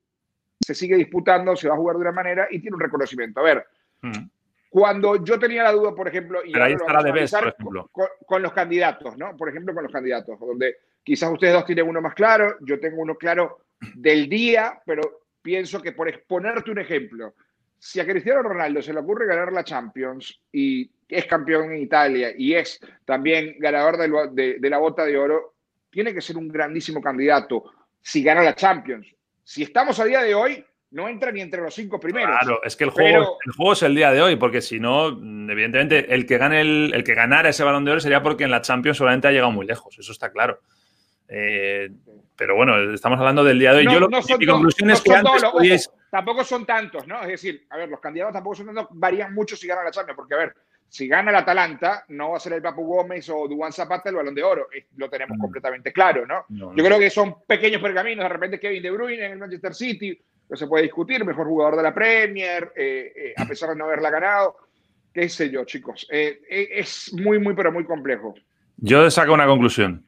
se 0.65 0.73
sigue 0.73 0.95
disputando, 0.95 1.57
se 1.57 1.69
va 1.69 1.75
a 1.75 1.77
jugar 1.77 1.97
de 1.97 2.03
una 2.03 2.13
manera 2.13 2.47
y 2.49 2.61
tiene 2.61 2.77
un 2.77 2.81
reconocimiento. 2.81 3.41
A 3.41 3.43
ver, 3.43 3.67
mm. 4.03 4.29
cuando 4.71 5.23
yo 5.25 5.37
tenía 5.37 5.65
la 5.65 5.73
duda, 5.73 5.93
por 5.97 6.07
ejemplo, 6.07 6.39
y 6.45 6.57
ahí 6.57 6.75
estará 6.75 7.03
de 7.03 7.11
vez, 7.11 7.33
por 7.33 7.49
ejemplo. 7.49 7.91
Con, 8.25 8.41
los 8.41 8.53
candidatos, 8.53 9.19
¿no? 9.19 9.37
Por 9.37 9.49
ejemplo, 9.49 9.75
con 9.75 9.83
los 9.83 9.93
candidatos, 9.93 10.39
donde 10.39 10.77
quizás 11.03 11.29
ustedes 11.33 11.55
dos 11.55 11.67
tienen 11.67 11.89
uno 11.89 12.01
más 12.01 12.15
claro, 12.15 12.57
yo 12.61 12.79
tengo 12.79 13.03
uno 13.03 13.17
claro 13.17 13.65
del 13.97 14.29
día, 14.29 14.81
pero 14.87 15.25
pienso 15.43 15.83
que 15.83 15.91
por 15.91 16.09
exponerte 16.09 16.71
un 16.71 16.79
ejemplo, 16.79 17.35
si 17.77 17.99
a 17.99 18.07
Cristiano 18.07 18.45
Ronaldo 18.45 18.81
se 18.81 18.95
le 18.95 19.01
ocurre 19.01 19.27
ganar 19.27 19.53
la 19.53 19.65
Champions 19.65 20.41
y 20.53 20.89
es 21.09 21.27
campeón 21.27 21.73
en 21.73 21.83
Italia 21.83 22.33
y 22.39 22.55
es 22.55 22.81
también 23.05 23.57
ganador 23.59 23.99
de, 23.99 24.59
de 24.61 24.71
la 24.71 24.79
bota 24.79 25.05
de 25.05 25.19
oro, 25.19 25.57
tiene 25.91 26.15
que 26.15 26.21
ser 26.21 26.37
un 26.37 26.49
grandísimo 26.49 27.03
candidato 27.03 27.65
si 28.05 28.23
gana 28.23 28.43
la 28.43 28.55
Champions. 28.55 29.07
Si 29.43 29.63
estamos 29.63 29.99
a 29.99 30.05
día 30.05 30.23
de 30.23 30.35
hoy, 30.35 30.65
no 30.91 31.09
entra 31.09 31.33
ni 31.33 31.41
entre 31.41 31.63
los 31.63 31.75
cinco 31.75 31.99
primeros. 31.99 32.37
Claro, 32.39 32.61
es 32.63 32.77
que 32.77 32.85
el 32.85 32.91
juego, 32.91 33.39
el 33.45 33.53
juego 33.53 33.73
es 33.73 33.83
el 33.83 33.95
día 33.95 34.13
de 34.13 34.21
hoy, 34.21 34.37
porque 34.37 34.61
si 34.61 34.79
no, 34.79 35.09
evidentemente, 35.09 36.15
el 36.15 36.27
que 36.27 36.37
gane 36.37 36.61
el, 36.61 37.03
que 37.03 37.15
ganara 37.15 37.49
ese 37.49 37.65
balón 37.65 37.85
de 37.85 37.93
oro 37.93 38.01
sería 38.01 38.23
porque 38.23 38.45
en 38.45 38.51
la 38.51 38.61
Champions 38.61 38.99
solamente 38.99 39.27
ha 39.27 39.33
llegado 39.33 39.51
muy 39.51 39.67
lejos, 39.67 39.99
eso 39.99 40.13
está 40.13 40.31
claro. 40.31 40.61
Eh, 41.29 41.91
pero 42.37 42.55
bueno, 42.57 42.93
estamos 42.93 43.19
hablando 43.19 43.43
del 43.43 43.59
día 43.59 43.73
de 43.73 43.79
hoy. 43.79 43.85
Yo 43.93 44.01
lo, 44.01 44.09
mi 44.09 44.47
conclusión 44.47 44.91
es 44.91 45.01
que 45.01 45.15
antes 45.15 45.91
Tampoco 46.11 46.45
son 46.45 46.65
tantos, 46.65 47.07
¿no? 47.09 47.23
Es 47.23 47.29
decir, 47.29 47.67
a 47.71 47.79
ver, 47.79 47.89
los 47.89 48.01
candidatos 48.01 48.35
tampoco 48.35 48.55
son 48.55 48.67
tantos, 48.67 48.87
varían 48.91 49.35
mucho 49.35 49.57
si 49.57 49.67
ganan 49.67 49.87
la 49.87 49.91
Champions, 49.91 50.17
porque 50.17 50.35
a 50.35 50.39
ver, 50.39 50.55
si 50.89 51.09
gana 51.09 51.31
el 51.31 51.37
Atalanta, 51.37 52.05
no 52.09 52.31
va 52.31 52.37
a 52.37 52.41
ser 52.41 52.53
el 52.53 52.63
Papu 52.63 52.85
Gómez 52.85 53.29
o 53.29 53.49
Duan 53.49 53.73
Zapata 53.73 54.11
el 54.11 54.17
balón 54.17 54.35
de 54.35 54.43
oro. 54.43 54.69
Lo 54.97 55.11
tenemos 55.11 55.37
mm. 55.37 55.41
completamente 55.41 55.93
claro, 55.93 56.25
¿no? 56.27 56.45
Yo 56.49 56.85
creo 56.85 56.99
que 56.99 57.11
son 57.11 57.37
pequeños 57.47 57.83
pergaminos. 57.83 58.25
De 58.25 58.29
repente 58.29 58.61
Kevin 58.61 58.83
De 58.83 58.91
Bruyne 58.91 59.27
en 59.27 59.33
el 59.33 59.39
Manchester 59.39 59.75
City, 59.75 60.19
no 60.49 60.57
se 60.57 60.67
puede 60.67 60.85
discutir, 60.85 61.25
mejor 61.25 61.47
jugador 61.47 61.77
de 61.77 61.83
la 61.83 61.95
Premier, 61.95 62.73
eh, 62.77 63.13
eh, 63.17 63.35
a 63.37 63.47
pesar 63.47 63.71
de 63.71 63.77
no 63.77 63.87
haberla 63.87 64.11
ganado. 64.11 64.57
Qué 65.13 65.29
sé 65.29 65.51
yo, 65.51 65.65
chicos. 65.65 66.07
Eh, 66.11 66.41
es 66.49 67.13
muy, 67.13 67.39
muy, 67.39 67.55
pero 67.55 67.73
muy 67.73 67.85
complejo. 67.85 68.35
Yo 68.77 69.11
saco 69.11 69.33
una 69.33 69.47
conclusión. 69.47 70.05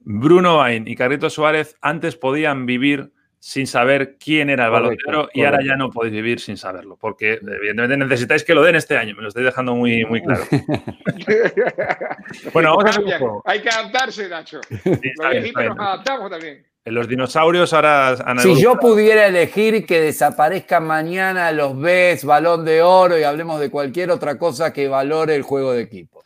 Bruno 0.00 0.56
Bain 0.56 0.86
y 0.88 0.96
Carrito 0.96 1.28
Suárez 1.28 1.76
antes 1.80 2.16
podían 2.16 2.66
vivir 2.66 3.12
sin 3.40 3.66
saber 3.66 4.16
quién 4.18 4.50
era 4.50 4.66
el 4.66 4.70
balonero 4.70 5.28
y 5.32 5.44
ahora 5.44 5.60
ya 5.64 5.76
no 5.76 5.90
podéis 5.90 6.12
vivir 6.12 6.40
sin 6.40 6.56
saberlo, 6.56 6.96
porque 6.96 7.34
evidentemente 7.34 7.96
necesitáis 7.96 8.44
que 8.44 8.54
lo 8.54 8.62
den 8.62 8.76
este 8.76 8.96
año, 8.96 9.14
me 9.14 9.22
lo 9.22 9.28
estoy 9.28 9.44
dejando 9.44 9.74
muy, 9.74 10.04
muy 10.04 10.22
claro. 10.22 10.44
bueno, 12.52 12.76
vamos 12.76 12.96
a 12.96 13.50
Hay 13.50 13.60
que 13.60 13.68
adaptarse, 13.68 14.28
Nacho. 14.28 14.60
nos 14.84 15.78
adaptamos 15.78 16.30
también. 16.30 16.64
En 16.84 16.94
los 16.94 17.06
dinosaurios 17.06 17.74
ahora 17.74 18.16
han 18.24 18.38
Si 18.38 18.62
yo 18.62 18.78
pudiera 18.78 19.26
elegir 19.26 19.84
que 19.84 20.00
desaparezcan 20.00 20.86
mañana 20.86 21.52
los 21.52 21.78
Bs, 21.78 22.24
balón 22.24 22.64
de 22.64 22.80
oro 22.80 23.18
y 23.18 23.24
hablemos 23.24 23.60
de 23.60 23.70
cualquier 23.70 24.10
otra 24.10 24.38
cosa 24.38 24.72
que 24.72 24.88
valore 24.88 25.34
el 25.34 25.42
juego 25.42 25.72
de 25.72 25.82
equipo. 25.82 26.17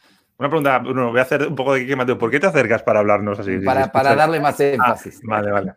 Una 0.43 0.49
pregunta, 0.49 0.79
Bruno, 0.81 1.11
voy 1.11 1.21
a 1.21 1.23
hacer 1.23 1.47
un 1.47 1.55
poco 1.55 1.75
de 1.75 1.87
qué, 1.87 1.95
Mateo. 1.95 2.19
¿Por 2.19 2.29
qué 2.29 2.41
te 2.41 2.49
acercas 2.49 2.83
para 2.83 2.99
hablarnos 2.99 3.39
así? 3.39 3.59
Para, 3.59 3.87
darle 4.17 4.41
más 4.41 4.59
ah, 4.59 4.65
énfasis. 4.65 5.21
vale, 5.23 5.53
vale. 5.53 5.73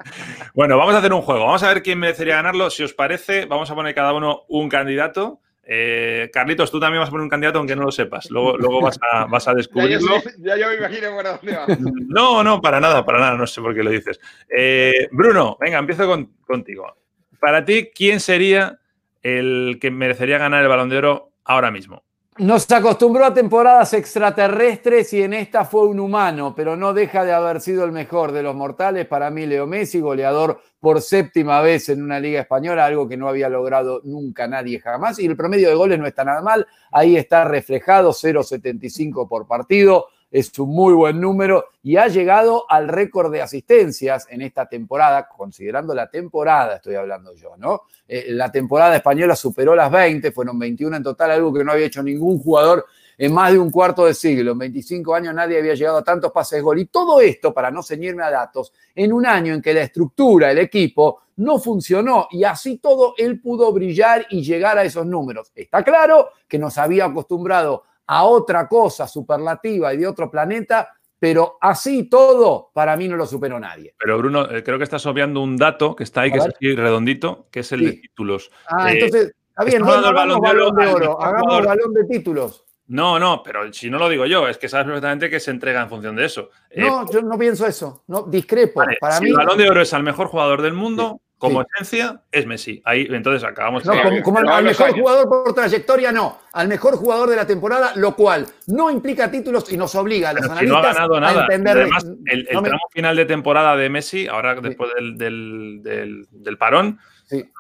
Bueno, 0.56 0.76
vamos 0.76 0.96
a 0.96 0.98
hacer 0.98 1.14
un 1.14 1.22
juego. 1.22 1.46
Vamos 1.46 1.62
a 1.62 1.68
ver 1.68 1.84
quién 1.84 2.00
merecería 2.00 2.38
ganarlo. 2.38 2.72
Si 2.72 2.82
os 2.82 2.92
parece, 2.92 3.46
vamos 3.46 3.70
a 3.70 3.76
poner 3.76 3.94
cada 3.94 4.12
uno 4.14 4.42
un 4.48 4.68
candidato. 4.68 5.40
Eh, 5.62 6.32
Carlitos, 6.34 6.72
tú 6.72 6.80
también 6.80 7.00
vas 7.00 7.10
a 7.10 7.12
poner 7.12 7.26
un 7.26 7.30
candidato 7.30 7.60
aunque 7.60 7.76
no 7.76 7.84
lo 7.84 7.92
sepas. 7.92 8.32
Luego, 8.32 8.58
luego 8.58 8.82
vas, 8.82 8.98
a, 9.12 9.26
vas 9.26 9.48
a 9.48 9.54
descubrirlo. 9.54 10.16
ya, 10.40 10.58
yo, 10.58 10.68
me 10.70 10.78
imagino 10.78 11.12
por 11.12 11.26
dónde 11.26 11.56
va. 11.56 11.68
No, 12.08 12.44
no, 12.44 12.60
para 12.60 12.80
nada, 12.80 13.06
para 13.06 13.20
nada. 13.20 13.38
No 13.38 13.46
sé 13.46 13.62
por 13.62 13.76
qué 13.76 13.84
lo 13.84 13.92
dices. 13.92 14.20
Eh, 14.50 15.10
Bruno, 15.12 15.58
venga, 15.62 15.78
empiezo 15.78 16.10
contigo. 16.48 16.92
Para 17.40 17.64
ti, 17.64 17.92
¿quién 17.94 18.20
sería 18.20 18.80
el 19.22 19.78
que 19.80 19.92
merecería 19.92 20.40
ganar 20.40 20.64
el 20.64 20.70
balón 20.70 20.90
de 20.90 20.98
oro 20.98 21.34
ahora 21.44 21.70
mismo? 21.70 22.02
Nos 22.38 22.70
acostumbró 22.70 23.24
a 23.24 23.34
temporadas 23.34 23.94
extraterrestres 23.94 25.14
y 25.14 25.24
en 25.24 25.32
esta 25.32 25.64
fue 25.64 25.88
un 25.88 26.02
humano, 26.02 26.54
pero 26.54 26.76
no 26.76 26.94
deja 26.94 27.24
de 27.24 27.32
haber 27.32 27.62
sido 27.62 27.86
el 27.86 27.94
mejor 27.94 28.34
de 28.34 28.44
los 28.44 28.54
mortales. 28.54 29.08
Para 29.08 29.30
mí, 29.30 29.46
Leo 29.46 29.66
Messi, 29.66 30.02
goleador 30.02 30.60
por 30.82 31.02
séptima 31.02 31.62
vez 31.62 31.88
en 31.88 32.04
una 32.04 32.20
liga 32.20 32.42
española, 32.42 32.84
algo 32.84 33.08
que 33.08 33.16
no 33.16 33.30
había 33.30 33.48
logrado 33.48 34.02
nunca 34.04 34.50
nadie 34.50 34.82
jamás. 34.82 35.18
Y 35.18 35.28
el 35.28 35.38
promedio 35.38 35.70
de 35.70 35.76
goles 35.76 35.98
no 35.98 36.08
está 36.08 36.26
nada 36.26 36.42
mal, 36.42 36.68
ahí 36.92 37.16
está 37.16 37.46
reflejado, 37.46 38.12
0,75 38.12 39.30
por 39.30 39.48
partido 39.48 40.08
es 40.36 40.60
un 40.60 40.70
muy 40.70 40.94
buen 40.94 41.22
número 41.22 41.70
y 41.82 41.96
ha 41.96 42.10
llegado 42.10 42.66
al 42.68 42.90
récord 42.90 43.32
de 43.32 43.42
asistencias 43.42 44.28
en 44.30 44.42
esta 44.42 44.68
temporada, 44.68 45.30
considerando 45.30 45.96
la 45.96 46.10
temporada, 46.10 46.76
estoy 46.76 46.96
hablando 46.96 47.34
yo, 47.36 47.56
¿no? 47.56 47.84
Eh, 48.06 48.26
la 48.32 48.52
temporada 48.52 48.98
española 48.98 49.34
superó 49.38 49.74
las 49.74 49.90
20, 49.90 50.34
fueron 50.34 50.60
21 50.60 50.98
en 50.98 51.04
total, 51.04 51.32
algo 51.32 51.54
que 51.54 51.64
no 51.64 51.72
había 51.72 51.86
hecho 51.86 52.04
ningún 52.04 52.38
jugador 52.40 52.86
en 53.18 53.34
más 53.34 53.54
de 53.54 53.60
un 53.60 53.72
cuarto 53.72 54.06
de 54.06 54.14
siglo. 54.14 54.52
En 54.52 54.58
25 54.58 55.16
años 55.16 55.34
nadie 55.34 55.58
había 55.58 55.74
llegado 55.74 56.00
a 56.00 56.04
tantos 56.04 56.34
pases 56.34 56.58
de 56.58 56.64
gol. 56.64 56.80
Y 56.80 56.88
todo 56.88 57.22
esto, 57.22 57.54
para 57.54 57.72
no 57.72 57.82
ceñirme 57.82 58.24
a 58.24 58.30
datos, 58.30 58.74
en 58.94 59.14
un 59.14 59.26
año 59.26 59.54
en 59.54 59.62
que 59.62 59.74
la 59.74 59.84
estructura, 59.84 60.52
el 60.52 60.58
equipo, 60.58 61.22
no 61.38 61.60
funcionó 61.60 62.28
y 62.30 62.44
así 62.44 62.78
todo 62.80 63.14
él 63.18 63.40
pudo 63.40 63.72
brillar 63.72 64.26
y 64.30 64.44
llegar 64.44 64.78
a 64.78 64.84
esos 64.84 65.06
números. 65.06 65.54
Está 65.56 65.82
claro 65.82 66.32
que 66.46 66.60
nos 66.60 66.78
había 66.78 67.06
acostumbrado 67.06 67.84
a 68.08 68.26
otra 68.26 68.68
cosa 68.68 69.08
superlativa 69.08 69.94
y 69.94 69.98
de 69.98 70.08
otro 70.08 70.30
planeta 70.30 70.90
pero 71.26 71.58
así 71.62 72.04
todo, 72.10 72.70
para 72.74 72.96
mí 72.96 73.08
no 73.08 73.16
lo 73.16 73.26
superó 73.26 73.60
nadie. 73.60 73.96
Pero 73.98 74.18
Bruno, 74.18 74.50
eh, 74.52 74.64
creo 74.64 74.78
que 74.78 74.84
estás 74.84 75.06
obviando 75.06 75.42
un 75.42 75.58
dato 75.58 75.96
que 75.96 76.04
está 76.04 76.22
ahí, 76.22 76.32
que 76.32 76.38
es 76.38 76.46
así 76.46 76.76
redondito, 76.76 77.48
que 77.50 77.62
es 77.62 77.72
el 77.72 77.84
de 77.84 77.92
títulos. 77.94 78.52
Ah, 78.68 78.92
entonces, 78.92 79.34
está 79.50 79.64
bien, 79.64 79.82
no 79.82 79.92
hagamos 79.92 80.40
balón 80.40 80.76
de 80.76 80.86
oro, 80.86 81.22
hagamos 81.22 81.66
balón 81.66 81.94
de 81.94 82.06
títulos. 82.06 82.64
No, 82.88 83.18
no, 83.18 83.42
pero 83.42 83.74
si 83.74 83.90
no 83.90 83.98
lo 83.98 84.08
digo 84.08 84.28
yo, 84.28 84.48
es 84.48 84.60
que 84.60 84.70
sabes 84.70 84.86
perfectamente 84.86 85.28
que 85.28 85.40
se 85.40 85.50
entrega 85.50 85.82
en 85.82 85.90
función 85.90 86.16
de 86.16 86.26
eso. 86.26 86.52
No, 86.76 87.10
yo 87.12 87.22
no 87.24 87.40
pienso 87.40 87.66
eso, 87.66 88.04
no, 88.08 88.24
discrepo. 88.24 88.84
Para 89.00 89.18
si 89.18 89.26
el 89.26 89.34
balón 89.34 89.58
de 89.58 89.68
oro 89.68 89.82
es 89.82 89.94
al 89.94 90.04
mejor 90.04 90.28
jugador 90.28 90.62
del 90.62 90.74
mundo, 90.74 91.22
como 91.38 91.62
esencia, 91.62 92.22
es 92.32 92.46
Messi. 92.46 92.82
Ahí 92.86 93.08
entonces 93.10 93.44
acabamos. 93.44 93.86
No, 93.86 93.94
como, 94.24 94.40
al, 94.40 94.64
mejor 94.64 94.92
jugador 94.92 95.28
por 95.28 95.54
trayectoria, 95.54 96.12
no. 96.12 96.40
Al 96.54 96.68
mejor 96.68 96.96
jugador 96.96 97.30
de 97.30 97.36
la 97.36 97.46
temporada, 97.46 97.92
lo 97.96 98.16
cual 98.16 98.48
no 98.68 98.90
implica 98.90 99.30
títulos 99.30 99.72
y 99.72 99.78
nos 99.78 99.94
obliga 99.96 100.30
a 100.30 100.34
los 100.34 100.44
analistas 100.44 100.70
no 100.70 100.78
ha 100.78 100.94
ganado 100.94 101.20
nada. 101.20 101.42
a 101.42 101.44
entender. 101.44 101.78
Además, 101.78 102.06
el, 102.26 102.48
tramo 102.48 102.80
final 102.92 103.16
de 103.16 103.26
temporada 103.26 103.76
de 103.76 103.90
Messi, 103.90 104.28
ahora 104.28 104.56
después 104.56 104.92
del, 105.18 105.82
del, 105.82 106.58
parón, 106.58 107.00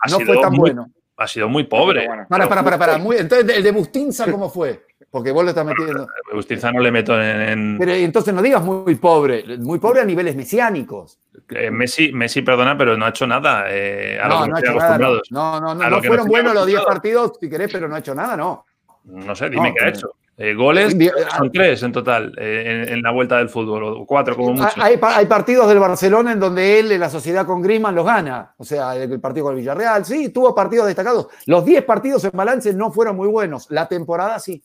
no 0.09 0.19
fue 0.19 0.39
tan 0.39 0.53
bueno. 0.53 0.87
Ha 1.17 1.27
sido 1.27 1.47
muy 1.47 1.63
pobre. 1.63 2.07
Para, 2.27 2.49
para, 2.49 2.63
para, 2.63 2.77
para. 2.77 2.95
entonces, 2.95 3.57
el 3.57 3.63
de 3.63 3.71
Bustinza, 3.71 4.29
¿cómo 4.29 4.49
fue? 4.49 4.85
Porque 5.15 5.31
vos 5.31 5.45
lo 5.45 5.51
estás 5.51 5.65
metiendo. 5.65 6.09
Bustinza 6.33 6.73
no 6.73 6.81
le 6.81 6.91
meto 6.91 7.17
en. 7.21 7.77
Pero 7.79 7.93
entonces 7.93 8.33
no 8.33 8.41
digas 8.41 8.61
muy 8.61 8.95
pobre, 8.95 9.45
muy 9.59 9.79
pobre 9.79 10.01
a 10.01 10.03
niveles 10.03 10.35
mesiánicos. 10.35 11.19
Eh, 11.51 11.71
Messi, 11.71 12.11
Messi, 12.11 12.41
perdona, 12.41 12.77
pero 12.77 12.97
no 12.97 13.05
ha 13.05 13.09
hecho 13.11 13.25
nada. 13.25 13.63
Eh, 13.69 14.19
a 14.21 14.27
no, 14.27 14.45
no 14.45 14.57
ha 14.57 14.59
hecho 14.59 14.73
nada. 14.73 14.97
No, 15.29 15.61
no, 15.61 15.73
no, 15.73 15.89
no 15.89 16.03
fueron 16.03 16.27
buenos 16.27 16.53
los 16.53 16.67
10 16.67 16.81
partidos, 16.81 17.31
si 17.39 17.49
querés, 17.49 17.71
pero 17.71 17.87
no 17.87 17.95
ha 17.95 17.99
hecho 17.99 18.13
nada, 18.13 18.35
no. 18.35 18.65
No 19.05 19.33
sé, 19.37 19.49
dime 19.49 19.73
qué 19.73 19.85
ha 19.85 19.87
hecho. 19.87 20.09
Eh, 20.37 20.53
goles 20.53 20.93
son 21.37 21.49
tres 21.49 21.81
en 21.83 21.93
total 21.93 22.33
en, 22.37 23.01
la 23.01 23.11
vuelta 23.11 23.37
del 23.37 23.47
fútbol, 23.47 23.83
o 23.83 24.05
cuatro 24.05 24.35
como 24.35 24.51
mucho. 24.51 24.67
Hay, 24.75 24.99
hay, 25.01 25.25
partidos 25.27 25.69
del 25.69 25.79
Barcelona 25.79 26.33
en 26.33 26.41
donde 26.41 26.77
él, 26.77 26.91
en 26.91 26.99
la 26.99 27.09
sociedad 27.09 27.45
con 27.45 27.61
Griezmann, 27.61 27.95
los 27.95 28.05
gana. 28.05 28.53
O 28.57 28.65
sea, 28.65 28.97
el 28.97 29.21
partido 29.21 29.45
con 29.45 29.53
el 29.53 29.61
Villarreal, 29.61 30.03
sí, 30.03 30.27
tuvo 30.27 30.53
partidos 30.53 30.87
destacados. 30.87 31.27
Los 31.45 31.63
10 31.63 31.85
partidos 31.85 32.25
en 32.25 32.31
balance 32.33 32.73
no 32.73 32.91
fueron 32.91 33.15
muy 33.15 33.29
buenos. 33.29 33.67
La 33.69 33.87
temporada 33.87 34.37
sí. 34.39 34.61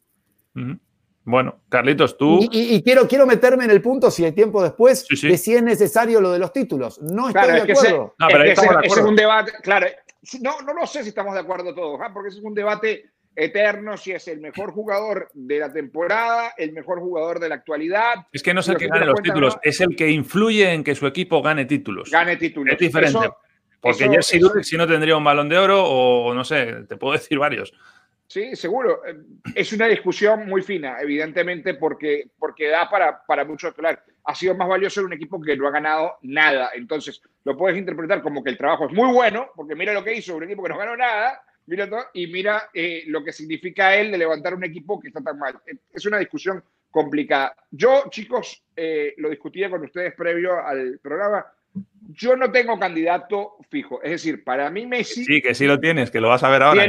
Bueno, 1.25 1.61
Carlitos, 1.69 2.17
tú. 2.17 2.41
Y, 2.51 2.83
quiero, 2.83 3.07
quiero 3.07 3.27
meterme 3.27 3.65
en 3.65 3.71
el 3.71 3.83
punto, 3.83 4.11
si 4.11 4.25
hay 4.25 4.33
tiempo 4.33 4.63
después, 4.63 5.07
de 5.07 5.37
si 5.37 5.55
es 5.55 5.63
necesario 5.63 6.21
lo 6.21 6.33
de 6.33 6.39
los 6.39 6.53
títulos. 6.53 7.01
No 7.01 7.29
estoy 7.29 7.53
de 7.53 7.73
acuerdo. 7.73 8.15
no, 8.19 8.27
pero 8.29 8.45
ese, 8.45 8.67
es 8.85 8.97
un 8.97 9.17
debate, 9.17 9.53
claro. 9.63 9.87
No, 10.41 10.61
no 10.63 10.75
lo 10.75 10.87
sé 10.87 11.03
si 11.03 11.11
estamos 11.11 11.35
de 11.35 11.41
acuerdo 11.41 11.75
todos, 11.75 12.01
¿ah? 12.03 12.11
porque 12.13 12.29
ese 12.29 12.39
es 12.39 12.45
un 12.45 12.55
debate 12.55 13.11
eterno 13.37 13.97
si 13.97 14.13
es 14.13 14.27
el 14.29 14.41
mejor 14.41 14.73
jugador 14.73 15.31
de 15.33 15.59
la 15.59 15.73
temporada, 15.73 16.53
el 16.59 16.73
mejor 16.73 17.01
jugador 17.01 17.39
de 17.41 17.49
la 17.49 17.55
actualidad. 17.57 18.27
Es 18.33 18.43
que 18.43 18.53
no 18.53 18.61
es 18.61 18.69
el 18.69 18.77
que 18.77 18.89
gane 18.89 19.07
los 19.07 19.23
títulos, 19.23 19.59
es 19.63 19.81
el 19.81 19.97
que 19.97 20.11
influye 20.11 20.73
en 20.73 20.85
que 20.85 20.95
su 20.95 21.07
equipo 21.07 21.43
gane 21.43 21.65
títulos. 21.65 22.11
Gane 22.11 22.37
títulos. 22.37 22.73
Es 22.73 22.79
diferente. 22.79 23.31
porque 23.81 24.09
Jesse 24.09 24.41
si 24.63 24.77
no 24.77 24.87
tendría 24.87 25.17
un 25.17 25.25
balón 25.25 25.49
de 25.49 25.59
oro 25.59 25.85
o 25.85 26.35
no 26.35 26.45
sé, 26.45 26.85
te 26.89 26.97
puedo 26.97 27.13
decir 27.19 27.39
varios. 27.39 27.73
Sí, 28.31 28.55
seguro. 28.55 29.03
Es 29.57 29.73
una 29.73 29.89
discusión 29.89 30.47
muy 30.47 30.63
fina, 30.63 31.01
evidentemente, 31.01 31.75
porque, 31.75 32.31
porque 32.39 32.69
da 32.69 32.89
para, 32.89 33.27
para 33.27 33.45
mucho 33.45 33.67
hablar. 33.67 34.05
Ha 34.23 34.37
sido 34.37 34.55
más 34.55 34.69
valioso 34.69 35.01
en 35.01 35.07
un 35.07 35.13
equipo 35.15 35.41
que 35.41 35.57
no 35.57 35.67
ha 35.67 35.73
ganado 35.73 36.17
nada. 36.23 36.71
Entonces, 36.75 37.21
lo 37.43 37.57
puedes 37.57 37.77
interpretar 37.77 38.23
como 38.23 38.45
que 38.45 38.51
el 38.51 38.57
trabajo 38.57 38.87
es 38.87 38.93
muy 38.93 39.13
bueno, 39.13 39.51
porque 39.57 39.75
mira 39.75 39.93
lo 39.93 40.05
que 40.05 40.15
hizo 40.15 40.37
un 40.37 40.45
equipo 40.45 40.63
que 40.63 40.69
no 40.69 40.79
ganó 40.79 40.97
nada, 40.97 41.43
mira 41.67 41.91
todo, 41.91 42.05
y 42.15 42.29
mira 42.29 42.71
eh, 42.73 43.03
lo 43.09 43.25
que 43.25 43.33
significa 43.33 43.97
él 43.97 44.13
de 44.13 44.19
levantar 44.19 44.55
un 44.55 44.63
equipo 44.63 45.01
que 45.01 45.09
está 45.09 45.21
tan 45.21 45.37
mal. 45.37 45.61
Es 45.93 46.07
una 46.07 46.19
discusión 46.19 46.63
complicada. 46.89 47.57
Yo, 47.73 48.05
chicos, 48.11 48.63
eh, 48.77 49.13
lo 49.17 49.29
discutía 49.29 49.69
con 49.69 49.83
ustedes 49.83 50.15
previo 50.15 50.65
al 50.65 51.01
programa 51.03 51.45
yo 52.13 52.37
no 52.37 52.51
tengo 52.51 52.79
candidato 52.79 53.57
fijo. 53.69 54.03
Es 54.03 54.11
decir, 54.11 54.45
para 54.45 54.71
mí 54.71 54.87
Messi. 54.87 55.25
Sí, 55.25 55.41
que 55.41 55.55
sí 55.55 55.67
lo 55.67 55.79
tienes, 55.79 56.11
que 56.11 56.21
lo 56.21 56.29
vas 56.29 56.43
a 56.43 56.51
ver 56.51 56.63
ahora. 56.63 56.87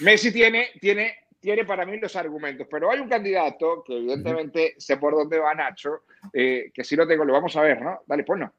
Messi 0.00 0.32
tiene, 0.32 0.70
tiene, 0.80 1.14
tiene 1.40 1.64
para 1.64 1.84
mí 1.84 1.98
los 1.98 2.16
argumentos, 2.16 2.66
pero 2.70 2.90
hay 2.90 3.00
un 3.00 3.08
candidato 3.08 3.82
que 3.84 3.96
evidentemente 3.96 4.74
sé 4.78 4.96
por 4.96 5.14
dónde 5.14 5.38
va 5.38 5.54
Nacho, 5.54 6.02
eh, 6.32 6.70
que 6.72 6.84
sí 6.84 6.96
lo 6.96 7.06
tengo, 7.06 7.24
lo 7.24 7.32
vamos 7.32 7.54
a 7.56 7.62
ver, 7.62 7.80
¿no? 7.80 8.00
Dale, 8.06 8.24
ponlo. 8.24 8.52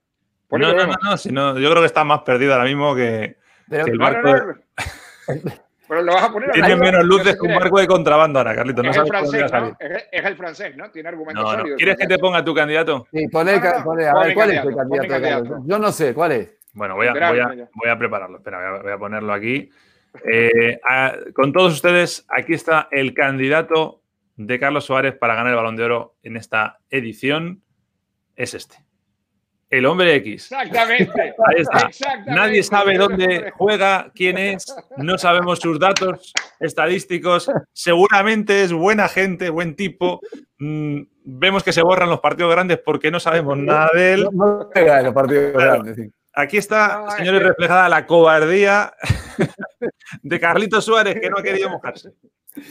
no, 0.52 0.58
no, 0.58 0.86
no, 0.86 0.96
no, 1.32 1.60
yo 1.60 1.70
creo 1.70 1.82
que 1.82 1.88
está 1.88 2.04
más 2.04 2.22
perdido 2.22 2.54
ahora 2.54 2.66
mismo 2.66 2.96
que, 2.96 3.38
el 3.70 3.98
barco. 3.98 4.56
Pero 5.88 6.02
lo 6.02 6.14
vas 6.14 6.24
a 6.24 6.32
poner 6.32 6.52
Tiene 6.52 6.76
menos 6.76 7.06
luces 7.06 7.38
que 7.40 7.48
un 7.48 7.56
barco 7.56 7.80
de 7.80 7.88
contrabando 7.88 8.40
ahora, 8.40 8.56
Carlitos. 8.56 8.86
es, 8.86 8.98
el 8.98 9.08
francés, 9.08 9.52
¿no? 9.52 9.78
es, 9.80 10.26
el 10.26 10.36
francés, 10.36 10.78
¿no? 10.78 10.92
Tiene 10.92 11.10
argumentos 11.10 11.44
no, 11.44 11.52
sólidos. 11.52 11.78
¿Quieres 11.78 11.98
que 11.98 12.08
te 12.08 12.18
ponga 12.18 12.44
tu 12.44 12.54
candidato? 12.54 13.08
Sí, 13.12 13.28
ponle, 13.30 13.54
a 13.54 14.20
ver, 14.20 14.34
¿cuál 14.34 14.52
es 14.52 14.62
tu 14.62 14.76
candidato? 14.76 15.64
Yo 15.66 15.80
no 15.80 15.92
sé, 15.92 16.14
¿cuál 16.14 16.32
es? 16.34 16.58
Bueno, 16.74 16.96
voy 16.96 17.08
a, 17.08 17.14
voy 17.14 17.40
a, 17.40 17.70
voy 17.74 17.90
a 17.90 17.98
prepararlo. 17.98 18.38
Espera, 18.38 18.82
voy 18.82 18.92
a, 18.92 18.98
ponerlo 18.98 19.34
aquí. 19.34 19.70
Eh, 20.32 20.80
con 21.34 21.54
todos 21.54 21.74
ustedes, 21.74 22.26
aquí 22.30 22.54
está 22.54 22.88
el 22.92 23.14
candidato 23.14 24.02
de 24.36 24.60
Carlos 24.60 24.86
Suárez 24.86 25.16
para 25.16 25.36
ganar 25.36 25.52
el 25.52 25.58
Balón 25.58 25.76
de 25.76 25.84
Oro 25.84 26.16
en 26.24 26.38
esta 26.38 26.80
edición. 26.90 27.64
Es 28.36 28.54
este. 28.54 28.87
El 29.70 29.86
hombre 29.86 30.16
X. 30.16 30.50
Exactamente. 30.52 31.36
Ahí 31.46 31.62
está. 31.62 31.90
Nadie 32.26 32.64
sabe 32.64 32.98
dónde 32.98 33.52
juega, 33.58 34.10
quién 34.16 34.38
es, 34.38 34.66
no 34.96 35.18
sabemos 35.18 35.60
sus 35.60 35.78
datos 35.78 36.34
estadísticos. 36.60 37.52
Seguramente 37.74 38.64
es 38.64 38.72
buena 38.72 39.10
gente, 39.10 39.50
buen 39.50 39.76
tipo. 39.76 40.22
Mm, 40.58 41.02
vemos 41.24 41.64
que 41.64 41.74
se 41.74 41.82
borran 41.82 42.10
los 42.10 42.22
partidos 42.22 42.54
grandes 42.54 42.80
porque 42.84 43.12
no 43.12 43.20
sabemos 43.20 43.58
nada 43.58 43.90
de 43.94 44.14
él. 44.14 44.30
No, 44.32 44.70
los 44.74 45.14
partidos 45.14 45.54
grandes. 45.54 46.12
Aquí 46.34 46.58
está, 46.58 47.10
señores, 47.18 47.42
reflejada 47.42 47.90
la 47.90 48.06
cobardía 48.06 48.94
de 50.22 50.40
Carlito 50.40 50.80
Suárez, 50.82 51.20
que 51.20 51.30
no 51.30 51.38
ha 51.40 51.44
querido 51.44 51.70
mojarse. 51.70 52.12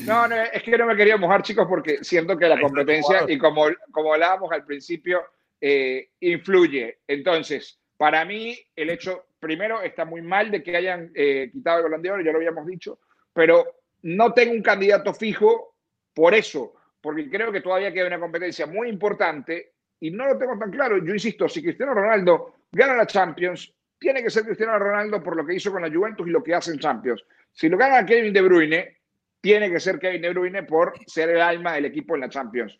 No, 0.04 0.26
no, 0.26 0.36
es 0.36 0.62
que 0.62 0.78
no 0.78 0.86
me 0.86 0.96
quería 0.96 1.16
mojar, 1.16 1.42
chicos, 1.42 1.66
porque 1.68 2.02
siento 2.02 2.36
que 2.38 2.48
la 2.48 2.60
competencia, 2.60 3.24
y 3.28 3.38
como, 3.38 3.66
como 3.90 4.14
hablábamos 4.14 4.50
al 4.52 4.64
principio, 4.64 5.20
eh, 5.60 6.10
influye. 6.20 6.98
Entonces, 7.06 7.78
para 7.96 8.24
mí, 8.24 8.58
el 8.74 8.90
hecho, 8.90 9.26
primero, 9.38 9.82
está 9.82 10.04
muy 10.04 10.22
mal 10.22 10.50
de 10.50 10.62
que 10.62 10.76
hayan 10.76 11.10
eh, 11.14 11.50
quitado 11.52 11.78
el 11.78 11.84
balón 11.84 12.02
de 12.02 12.10
oro, 12.10 12.22
ya 12.22 12.32
lo 12.32 12.38
habíamos 12.38 12.66
dicho, 12.66 13.00
pero 13.32 13.80
no 14.02 14.32
tengo 14.32 14.52
un 14.52 14.62
candidato 14.62 15.14
fijo 15.14 15.76
por 16.14 16.34
eso, 16.34 16.74
porque 17.00 17.28
creo 17.30 17.52
que 17.52 17.60
todavía 17.60 17.92
queda 17.92 18.06
una 18.06 18.20
competencia 18.20 18.66
muy 18.66 18.88
importante 18.88 19.72
y 20.00 20.10
no 20.10 20.26
lo 20.26 20.38
tengo 20.38 20.58
tan 20.58 20.70
claro. 20.70 20.98
Yo 21.04 21.12
insisto, 21.12 21.48
si 21.48 21.62
Cristiano 21.62 21.94
Ronaldo 21.94 22.54
gana 22.72 22.94
la 22.94 23.06
Champions, 23.06 23.72
tiene 23.98 24.22
que 24.22 24.30
ser 24.30 24.44
Cristiano 24.44 24.78
Ronaldo 24.78 25.22
por 25.22 25.36
lo 25.36 25.46
que 25.46 25.54
hizo 25.54 25.72
con 25.72 25.82
la 25.82 25.90
Juventus 25.90 26.26
y 26.26 26.30
lo 26.30 26.42
que 26.42 26.54
hace 26.54 26.72
en 26.72 26.78
Champions. 26.78 27.24
Si 27.52 27.68
lo 27.68 27.78
gana 27.78 28.04
Kevin 28.04 28.32
De 28.32 28.42
Bruyne, 28.42 28.98
tiene 29.40 29.70
que 29.70 29.80
ser 29.80 29.98
Kevin 29.98 30.22
De 30.22 30.30
Bruyne 30.30 30.62
por 30.64 30.94
ser 31.06 31.30
el 31.30 31.40
alma 31.40 31.74
del 31.74 31.86
equipo 31.86 32.14
en 32.14 32.22
la 32.22 32.28
Champions. 32.28 32.78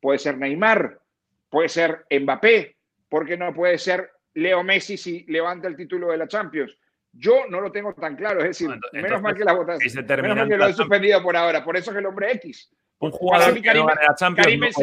Puede 0.00 0.18
ser 0.18 0.36
Neymar, 0.36 0.98
Puede 1.48 1.68
ser 1.68 2.06
Mbappé, 2.10 2.76
porque 3.08 3.36
no 3.36 3.54
puede 3.54 3.78
ser 3.78 4.10
Leo 4.34 4.62
Messi 4.62 4.96
si 4.96 5.24
levanta 5.28 5.68
el 5.68 5.76
título 5.76 6.08
de 6.10 6.18
la 6.18 6.28
Champions. 6.28 6.76
Yo 7.12 7.46
no 7.48 7.60
lo 7.60 7.72
tengo 7.72 7.94
tan 7.94 8.16
claro, 8.16 8.40
es 8.40 8.48
decir, 8.48 8.68
menos 8.92 9.22
mal 9.22 9.34
que 9.34 9.44
la 9.44 9.54
votación, 9.54 10.06
menos 10.06 10.36
mal 10.36 10.48
que 10.48 10.56
lo 10.56 10.66
he 10.66 10.72
suspendido 10.72 11.22
por 11.22 11.36
ahora, 11.36 11.64
por 11.64 11.76
eso 11.76 11.90
es 11.90 11.96
el 11.96 12.06
hombre 12.06 12.32
X. 12.32 12.70
Un 13.00 13.12
jugador 13.12 13.60
que 13.60 13.74
no 13.74 13.86
gane 13.86 14.00
la 14.08 14.14
Champions. 14.16 14.74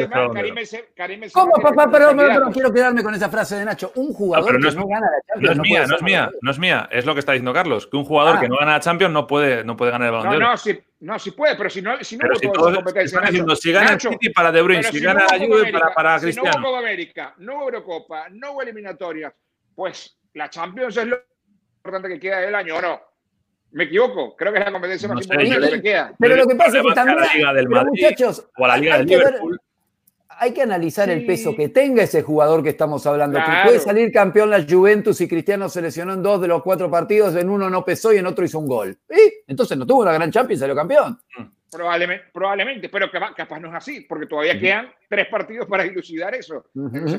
¿Cómo, 1.32 1.52
papá? 1.60 1.90
Pero, 1.90 2.14
no 2.14 2.50
quiero 2.50 2.72
quedarme 2.72 3.02
con 3.02 3.14
esa 3.14 3.28
frase 3.28 3.56
de 3.56 3.64
Nacho. 3.66 3.92
Un 3.96 4.14
jugador 4.14 4.58
que 4.58 4.74
no 4.74 4.86
gana 4.86 5.06
la 5.10 5.20
Champions. 5.34 5.56
No 5.56 5.62
es 5.62 5.68
mía, 5.68 5.86
no 5.86 5.96
es 5.96 6.02
mía, 6.02 6.30
no 6.40 6.50
es 6.50 6.58
mía. 6.58 6.88
Es 6.90 7.04
lo 7.04 7.12
que 7.12 7.20
está 7.20 7.32
diciendo 7.32 7.52
Carlos. 7.52 7.86
Que 7.86 7.96
un 7.98 8.04
jugador 8.04 8.36
ah. 8.36 8.40
que 8.40 8.48
no 8.48 8.56
gana 8.56 8.72
la 8.72 8.80
Champions 8.80 9.12
no 9.12 9.26
puede, 9.26 9.64
no 9.64 9.76
puede 9.76 9.90
ganar 9.90 10.08
el 10.08 10.14
balón 10.14 10.38
no, 10.40 10.50
No, 10.50 10.56
sí, 10.56 10.78
no, 11.00 11.18
sí 11.18 11.32
puede, 11.32 11.56
pero 11.56 11.68
si 11.68 11.82
no, 11.82 12.02
si 12.02 12.16
no 12.16 12.22
pero 12.22 12.36
si 12.36 12.50
todo, 12.50 12.74
competencia. 12.74 13.20
Diciendo, 13.20 13.54
si 13.54 13.70
gana 13.70 13.92
el 13.92 14.00
City 14.00 14.30
para 14.30 14.50
De 14.50 14.62
Bruyne, 14.62 14.82
si, 14.84 14.98
gana 15.00 15.26
la 15.30 15.38
Juve 15.38 15.70
para, 15.70 15.92
para 15.92 16.18
Cristiano. 16.18 16.52
Si 16.52 16.58
no 16.58 16.62
hubo 16.62 16.70
Copa 16.70 16.78
América, 16.78 17.34
no 17.36 17.56
hubo 17.56 17.64
Eurocopa, 17.64 18.28
no 18.30 18.52
hubo 18.52 18.62
eliminatorias, 18.62 19.34
pues 19.74 20.18
la 20.32 20.48
Champions 20.48 20.96
es 20.96 21.06
lo 21.06 21.18
importante 21.76 22.08
que 22.08 22.18
queda 22.18 22.40
del 22.40 22.54
año, 22.54 22.76
¿o 22.76 22.80
no? 22.80 23.00
Me 23.72 23.84
equivoco, 23.84 24.34
creo 24.36 24.52
que 24.52 24.58
es 24.58 24.64
la 24.64 24.72
competencia 24.72 25.08
más 25.08 25.22
importante 25.22 25.70
que 25.70 25.82
queda. 25.82 26.14
Pero 26.18 26.36
lo 26.36 26.46
que 26.46 26.54
pasa 26.54 26.78
es 26.78 26.84
que 26.84 26.92
también, 26.94 27.18
la 27.18 27.34
Liga 27.34 27.52
del 27.52 27.68
Madrid, 27.68 27.90
muchachos, 27.90 28.46
o 28.56 28.64
a 28.64 28.68
la 28.68 28.76
Liga 28.78 28.98
del 28.98 29.06
Liverpool. 29.06 29.60
hay 30.28 30.52
que 30.52 30.62
analizar 30.62 31.10
el 31.10 31.26
peso 31.26 31.54
que 31.54 31.68
tenga 31.68 32.02
ese 32.02 32.22
jugador 32.22 32.62
que 32.62 32.70
estamos 32.70 33.06
hablando. 33.06 33.38
Que 33.38 33.52
puede 33.64 33.80
salir 33.80 34.10
campeón 34.12 34.50
la 34.50 34.64
Juventus 34.68 35.20
y 35.20 35.28
Cristiano 35.28 35.68
se 35.68 35.82
lesionó 35.82 36.14
en 36.14 36.22
dos 36.22 36.40
de 36.40 36.48
los 36.48 36.62
cuatro 36.62 36.90
partidos, 36.90 37.34
en 37.36 37.50
uno 37.50 37.68
no 37.68 37.84
pesó 37.84 38.12
y 38.12 38.18
en 38.18 38.26
otro 38.26 38.44
hizo 38.44 38.58
un 38.58 38.66
gol. 38.66 38.98
Entonces 39.46 39.76
no 39.76 39.86
tuvo 39.86 40.02
una 40.02 40.12
gran 40.12 40.30
Champions 40.30 40.58
y 40.58 40.60
salió 40.60 40.74
campeón. 40.74 41.18
Mm. 41.36 41.55
Probablemente, 41.70 42.26
probablemente, 42.32 42.88
pero 42.88 43.10
capaz 43.10 43.58
no 43.58 43.68
es 43.68 43.74
así, 43.74 44.02
porque 44.02 44.26
todavía 44.26 44.58
quedan 44.58 44.92
tres 45.08 45.26
partidos 45.26 45.66
para 45.66 45.82
dilucidar 45.82 46.34
eso. 46.34 46.66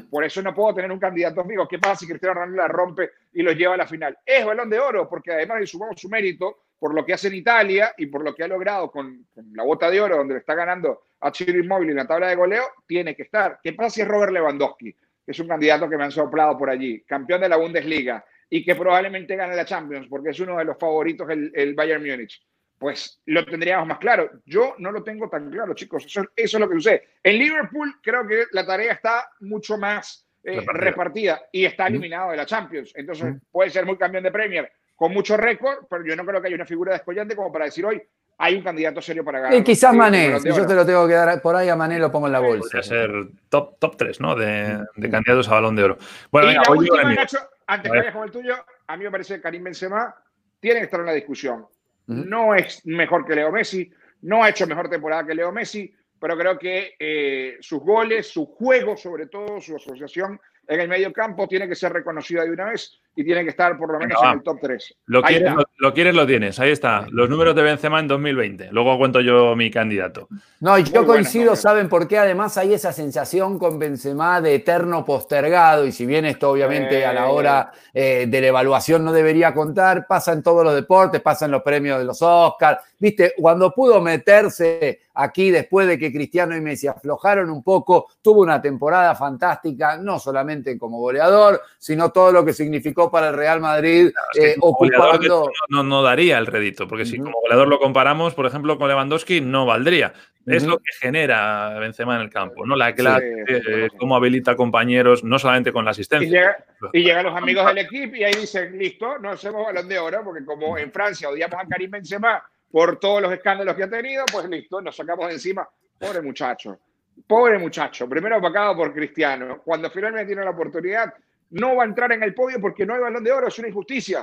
por 0.10 0.24
eso 0.24 0.42
no 0.42 0.54
puedo 0.56 0.76
tener 0.76 0.92
un 0.92 1.00
candidato 1.00 1.42
amigo. 1.42 1.68
¿Qué 1.68 1.80
pasa 1.80 1.98
si 1.98 2.08
Cristiano 2.08 2.36
Ronaldo 2.36 2.58
la 2.58 2.68
rompe 2.68 3.12
y 3.34 3.42
lo 3.42 3.52
lleva 3.52 3.74
a 3.74 3.78
la 3.78 3.88
final? 3.88 4.18
Es 4.26 4.46
balón 4.46 4.70
de 4.70 4.80
oro, 4.80 5.10
porque 5.10 5.34
además 5.34 5.60
le 5.60 5.68
sumamos 5.68 6.00
su 6.00 6.08
mérito 6.08 6.64
por 6.80 6.94
lo 6.94 7.06
que 7.06 7.14
hace 7.14 7.28
en 7.28 7.36
Italia 7.36 7.94
y 7.98 8.06
por 8.06 8.24
lo 8.24 8.34
que 8.34 8.44
ha 8.44 8.48
logrado 8.48 8.90
con, 8.90 9.26
la 9.54 9.64
bota 9.64 9.90
de 9.90 10.00
oro, 10.00 10.18
donde 10.18 10.36
le 10.36 10.40
está 10.40 10.56
ganando 10.56 11.04
a 11.20 11.32
Chiro 11.32 11.60
Inmóvil 11.60 11.90
en 11.90 11.98
la 11.98 12.08
tabla 12.08 12.28
de 12.28 12.36
goleo, 12.36 12.64
tiene 12.86 13.16
que 13.16 13.24
estar. 13.24 13.60
¿Qué 13.62 13.74
pasa 13.74 13.90
si 13.90 14.02
es 14.02 14.08
Robert 14.08 14.32
Lewandowski, 14.32 14.94
que 14.94 15.32
es 15.32 15.40
un 15.40 15.48
candidato 15.48 15.90
que 15.90 15.98
me 15.98 16.06
han 16.06 16.12
soplado 16.12 16.58
por 16.58 16.70
allí, 16.70 17.02
campeón 17.02 17.42
de 17.42 17.50
la 17.50 17.58
Bundesliga 17.58 18.24
y 18.50 18.64
que 18.64 18.76
probablemente 18.76 19.36
gane 19.36 19.56
la 19.56 19.66
Champions 19.66 20.08
porque 20.08 20.30
es 20.30 20.40
uno 20.40 20.58
de 20.58 20.66
los 20.66 20.78
favoritos 20.78 21.30
el, 21.30 21.52
el 21.54 21.74
Bayern 21.74 22.02
Múnich? 22.02 22.42
Pues 22.78 23.20
lo 23.26 23.44
tendríamos 23.46 23.88
más 23.88 23.98
claro. 23.98 24.30
Yo 24.46 24.76
no 24.78 24.92
lo 24.92 25.04
tengo 25.04 25.30
tan 25.30 25.50
claro, 25.50 25.74
chicos. 25.74 26.06
Eso, 26.06 26.22
eso 26.36 26.58
es 26.58 26.62
lo 26.62 26.70
que 26.70 26.76
sucede. 26.76 27.08
En 27.24 27.38
Liverpool 27.38 27.96
creo 28.02 28.28
que 28.28 28.46
la 28.52 28.66
tarea 28.66 28.94
está 28.94 29.32
mucho 29.40 29.78
más 29.78 30.28
eh, 30.44 30.62
repartida. 30.66 31.42
y 31.52 31.66
está 31.66 31.88
eliminado 31.88 32.32
de 32.32 32.38
la 32.38 32.46
Champions. 32.46 32.94
Entonces 32.96 33.36
puede 33.52 33.70
ser 33.70 33.86
muy 33.86 33.98
campeón 33.98 34.24
de 34.24 34.32
Premier 34.32 34.72
con 34.96 35.14
mucho 35.14 35.38
récord, 35.38 35.86
pero 35.90 36.06
yo 36.06 36.16
no 36.16 36.26
creo 36.26 36.42
que 36.42 36.48
haya 36.48 36.56
una 36.56 36.66
figura 36.66 36.94
descollante 36.94 37.36
como 37.36 37.52
para 37.52 37.66
decir 37.66 37.86
hoy 37.86 38.02
hay 38.40 38.56
un 38.56 38.64
candidato 38.64 39.02
serio 39.02 39.26
para 39.26 39.40
ganar. 39.40 39.58
Y 39.58 39.64
quizás 39.64 39.94
Mané, 39.94 40.40
si 40.40 40.50
yo 40.50 40.66
te 40.66 40.76
lo 40.76 40.86
tengo 40.86 41.08
que 41.08 41.14
dar 41.14 41.42
por 41.42 41.56
ahí 41.56 41.70
a 41.70 41.76
Mané 41.76 42.00
lo 42.00 42.12
pongo 42.12 42.28
en 42.28 42.34
la 42.34 42.40
bolsa. 42.40 42.62
Podría 42.62 42.84
ser 42.84 43.12
top, 43.50 43.78
top 43.80 43.98
3, 43.98 44.22
¿no? 44.22 44.36
De, 44.36 44.86
candidatos 45.10 45.48
a 45.50 45.56
balón 45.56 45.76
de 45.76 45.84
oro. 45.84 45.98
Bueno, 46.32 46.52
y 46.52 46.54
la 46.54 46.64
última, 46.70 47.14
Nacho, 47.14 47.40
antes 47.66 47.92
que 47.92 47.98
vayas 47.98 48.14
con 48.14 48.24
el 48.24 48.32
tuyo, 48.32 48.56
a 48.88 48.98
mí 48.98 49.04
me 49.04 49.12
parece 49.12 49.36
que 49.36 49.42
Karim 49.42 49.64
Benzema 49.64 50.16
tiene 50.60 50.80
que 50.80 50.86
estar 50.86 51.00
en 51.00 51.08
la 51.08 51.14
discusión. 51.14 51.66
No 52.08 52.56
es 52.56 52.86
mejor 52.86 53.26
que 53.26 53.36
Leo 53.36 53.52
Messi, 53.52 53.90
no 54.22 54.44
ha 54.44 54.50
hecho 54.50 54.66
mejor 54.66 54.90
temporada 54.90 55.26
que 55.26 55.36
Leo 55.36 55.52
Messi, 55.52 55.94
pero 56.20 56.38
creo 56.38 56.58
que 56.58 56.96
eh, 56.98 57.58
sus 57.60 57.82
goles, 57.82 58.28
su 58.28 58.46
juego, 58.46 58.98
sobre 58.98 59.28
todo 59.28 59.62
su 59.62 59.76
asociación 59.76 60.40
en 60.68 60.80
el 60.80 60.88
medio 60.88 61.14
campo, 61.14 61.48
tiene 61.48 61.68
que 61.68 61.76
ser 61.76 61.94
reconocida 61.94 62.44
de 62.44 62.52
una 62.52 62.72
vez 62.72 63.00
y 63.18 63.24
tiene 63.24 63.44
que 63.44 63.50
estar 63.50 63.76
por 63.78 63.92
lo 63.92 63.98
menos 63.98 64.22
en 64.24 64.30
el 64.30 64.44
top 64.44 64.60
3. 64.62 64.96
Lo 65.08 65.24
quieres 65.24 65.52
lo, 65.80 65.94
quieres, 65.94 66.14
lo 66.14 66.28
tienes. 66.28 66.60
Ahí 66.60 66.70
está. 66.70 67.08
Los 67.10 67.30
números 67.30 67.56
de 67.56 67.64
Benzema 67.64 68.00
en 68.00 68.08
2020. 68.08 68.70
Luego 68.72 68.96
cuento 69.00 69.22
yo 69.22 69.56
mi 69.56 69.72
candidato. 69.72 70.28
No, 70.60 70.78
y 70.78 70.84
yo 70.84 71.04
coincido, 71.04 71.56
¿saben 71.56 71.90
por 71.90 72.08
qué? 72.08 72.20
Además 72.20 72.58
hay 72.58 72.76
esa 72.76 72.94
sensación 72.94 73.58
con 73.58 73.80
Benzema 73.80 74.40
de 74.40 74.56
eterno 74.56 75.04
postergado 75.04 75.86
y 75.86 75.92
si 75.92 76.06
bien 76.06 76.26
esto 76.26 76.52
obviamente 76.52 77.06
a 77.06 77.14
la 77.14 77.28
hora 77.30 77.72
eh, 77.92 78.26
de 78.28 78.42
la 78.42 78.48
evaluación 78.48 79.04
no 79.04 79.12
debería 79.12 79.54
contar, 79.54 80.06
pasa 80.06 80.34
en 80.34 80.44
todos 80.44 80.64
los 80.64 80.76
deportes, 80.76 81.20
pasa 81.22 81.46
en 81.46 81.52
los 81.52 81.64
premios 81.64 81.98
de 81.98 82.06
los 82.06 82.22
Oscars. 82.22 82.80
Viste, 83.00 83.34
cuando 83.38 83.72
pudo 83.72 84.02
meterse 84.02 85.02
aquí 85.14 85.52
después 85.52 85.88
de 85.88 85.98
que 85.98 86.12
Cristiano 86.12 86.56
y 86.56 86.62
Messi 86.62 86.88
aflojaron 86.88 87.50
un 87.50 87.64
poco, 87.64 88.08
tuvo 88.22 88.42
una 88.42 88.62
temporada 88.62 89.16
fantástica, 89.16 89.98
no 89.98 90.20
solamente 90.20 90.78
como 90.78 91.00
goleador, 91.00 91.62
sino 91.78 92.12
todo 92.12 92.32
lo 92.32 92.46
que 92.46 92.54
significó 92.54 93.07
para 93.12 93.30
el 93.30 93.36
Real 93.36 93.60
Madrid 93.60 94.12
eh, 94.40 94.56
ocupando... 94.60 95.52
No, 95.70 95.84
no, 95.84 96.02
daría 96.02 96.38
el 96.38 96.46
rédito, 96.46 96.88
porque 96.88 97.06
si 97.06 97.18
como 97.18 97.40
goleador 97.42 97.68
lo 97.68 97.80
comparamos, 97.80 98.34
por 98.34 98.46
ejemplo, 98.46 98.78
con 98.78 98.88
Lewandowski, 98.88 99.42
no 99.42 99.66
valdría. 99.66 100.14
Es 100.46 100.66
lo 100.66 100.78
que 100.78 100.92
genera 101.00 101.78
Benzema 101.78 102.16
en 102.16 102.22
el 102.22 102.30
campo, 102.30 102.66
¿no? 102.66 102.78
La 102.78 102.96
clase, 102.96 103.44
eh, 103.48 103.90
cómo 103.98 104.16
habilita 104.16 104.56
compañeros, 104.56 105.24
no 105.24 105.38
solamente 105.38 105.74
con 105.74 105.84
la 105.84 105.92
asistencia. 105.92 106.56
Y, 106.94 107.04
llegan 107.04 107.26
los 107.26 107.36
amigos 107.36 107.66
del 107.66 107.80
equipo 107.80 108.16
y 108.16 108.24
ahí 108.24 108.34
dicen, 108.34 108.78
listo, 108.78 109.20
no 109.20 109.32
hacemos 109.32 109.66
balón 109.66 109.90
de 109.90 110.00
oro, 110.00 110.22
porque 110.24 110.46
como 110.46 110.78
en 110.78 110.90
Francia 110.92 111.28
odiamos 111.30 111.60
a 111.62 111.68
Karim 111.68 111.92
Benzema 111.92 112.42
por 112.72 112.98
todos 112.98 113.22
los 113.22 113.34
escándalos 113.34 113.76
que 113.76 113.84
ha 113.84 113.90
tenido, 113.90 114.24
pues 114.32 114.48
listo, 114.48 114.80
nos 114.80 114.96
sacamos 114.96 115.28
de 115.28 115.34
encima. 115.34 115.68
Pobre 116.00 116.22
muchacho, 116.22 116.80
pobre 117.28 117.58
muchacho, 117.58 118.08
primero 118.08 118.38
apacado 118.38 118.76
por 118.78 118.94
Cristiano. 118.94 119.62
Cuando 119.64 119.90
finalmente 119.90 120.28
tiene 120.28 120.46
la 120.46 120.52
oportunidad, 120.52 121.14
no 121.52 121.76
va 121.76 121.84
a 121.84 121.88
entrar 121.88 122.12
en 122.12 122.24
el 122.24 122.34
podio 122.34 122.60
porque 122.60 122.86
no 122.86 122.94
hay 122.94 123.02
balón 123.02 123.24
de 123.24 123.32
oro, 123.32 123.48
es 123.48 123.60
una 123.60 123.68
injusticia. 123.68 124.22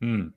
Mm. 0.00 0.28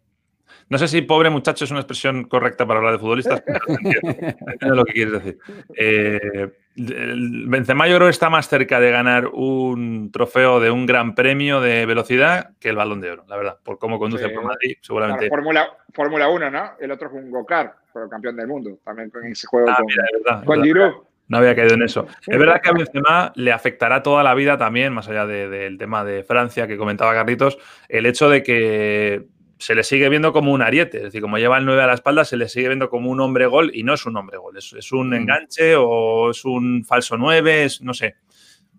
No 0.70 0.78
sé 0.78 0.88
si 0.88 1.02
pobre 1.02 1.30
muchacho 1.30 1.66
es 1.66 1.72
una 1.72 1.82
expresión 1.82 2.26
correcta 2.26 2.66
para 2.66 2.80
hablar 2.80 2.94
de 2.94 3.00
futbolistas, 3.00 3.42
pero 3.42 3.60
entiendo, 3.68 4.76
lo 4.76 4.86
que 4.86 4.94
quieres 4.94 5.14
decir. 5.14 5.40
Eh, 5.76 6.52
Benzema 6.76 7.88
yo 7.88 7.98
creo 7.98 8.10
está 8.10 8.30
más 8.30 8.48
cerca 8.48 8.80
de 8.80 8.90
ganar 8.90 9.28
un 9.28 10.12
trofeo 10.12 10.60
de 10.60 10.72
un 10.72 10.86
gran 10.86 11.14
premio 11.14 11.62
de 11.62 11.86
velocidad 11.86 12.52
que 12.60 12.70
el 12.70 12.76
Balón 12.76 13.02
de 13.02 13.12
Oro, 13.12 13.26
la 13.28 13.38
verdad, 13.38 13.60
por 13.64 13.78
cómo 13.78 14.00
conduce 14.00 14.30
por 14.30 14.44
Madrid, 14.44 14.78
seguramente. 14.82 15.30
Fórmula 15.30 16.30
1, 16.30 16.50
¿no? 16.50 16.72
El 16.80 16.92
otro 16.92 17.10
es 17.10 17.14
un 17.14 17.30
Gokar, 17.30 17.76
pero 17.94 18.10
campeón 18.10 18.36
del 18.36 18.48
mundo, 18.48 18.80
también 18.84 19.10
con 19.10 19.24
ese 19.26 19.46
juego 19.46 19.70
ah, 19.70 20.44
con, 20.46 20.64
Giroud. 20.64 20.94
No 21.28 21.38
había 21.38 21.56
caído 21.56 21.74
en 21.76 21.84
eso. 21.84 22.06
Es 22.28 22.38
verdad 22.38 22.62
que 22.62 22.70
a 22.70 22.74
Benzema 22.74 23.32
le 23.36 23.52
afectará 23.52 24.04
toda 24.04 24.24
la 24.24 24.34
vida 24.34 24.58
también, 24.58 24.94
más 24.94 25.08
allá 25.08 25.26
del 25.26 25.78
tema 25.78 26.04
de 26.04 26.24
Francia 26.24 26.68
que 26.68 26.78
comentaba 26.78 27.14
Carlitos, 27.14 27.58
el 27.88 28.06
hecho 28.06 28.30
de 28.30 28.44
que 28.44 29.26
se 29.58 29.76
le 29.76 29.84
sigue 29.84 30.10
viendo 30.10 30.34
como 30.34 30.52
un 30.52 30.62
ariete, 30.62 30.98
es 30.98 31.04
decir, 31.04 31.22
como 31.22 31.38
lleva 31.38 31.58
el 31.58 31.66
9 31.66 31.82
a 31.82 31.88
la 31.88 31.94
espalda, 31.94 32.26
se 32.26 32.36
le 32.36 32.50
sigue 32.50 32.68
viendo 32.68 32.90
como 32.90 33.10
un 33.10 33.22
hombre 33.22 33.46
gol 33.46 33.72
y 33.74 33.84
no 33.84 33.94
es 33.94 34.06
un 34.06 34.18
hombre 34.18 34.38
gol, 34.38 34.58
es, 34.58 34.92
un 34.92 35.12
mm. 35.12 35.14
enganche 35.14 35.76
o 35.78 36.32
es 36.32 36.44
un 36.44 36.84
falso 36.84 37.18
9, 37.18 37.64
es, 37.64 37.82
no 37.82 37.94
sé, 37.94 38.16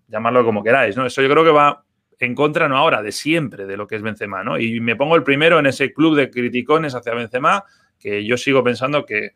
llamarlo 0.09 0.45
como 0.45 0.63
queráis, 0.63 0.95
¿no? 0.95 1.07
Eso 1.07 1.23
yo 1.23 1.31
creo 1.31 1.43
que 1.43 1.51
va 1.51 1.85
en 2.19 2.35
contra, 2.35 2.69
no 2.69 2.77
ahora, 2.77 3.03
de 3.03 3.13
siempre, 3.13 3.65
de 3.65 3.79
lo 3.79 3.87
que 3.87 3.97
es 3.97 4.03
Benzema, 4.03 4.45
¿no? 4.45 4.59
Y 4.59 4.79
me 4.81 4.95
pongo 4.95 5.17
el 5.17 5.23
primero 5.23 5.59
en 5.59 5.67
ese 5.67 5.93
club 5.93 6.17
de 6.17 6.31
criticones 6.31 6.95
hacia 6.95 7.15
Benzema, 7.15 7.65
que 7.99 8.25
yo 8.25 8.37
sigo 8.37 8.63
pensando 8.63 9.07
que 9.07 9.31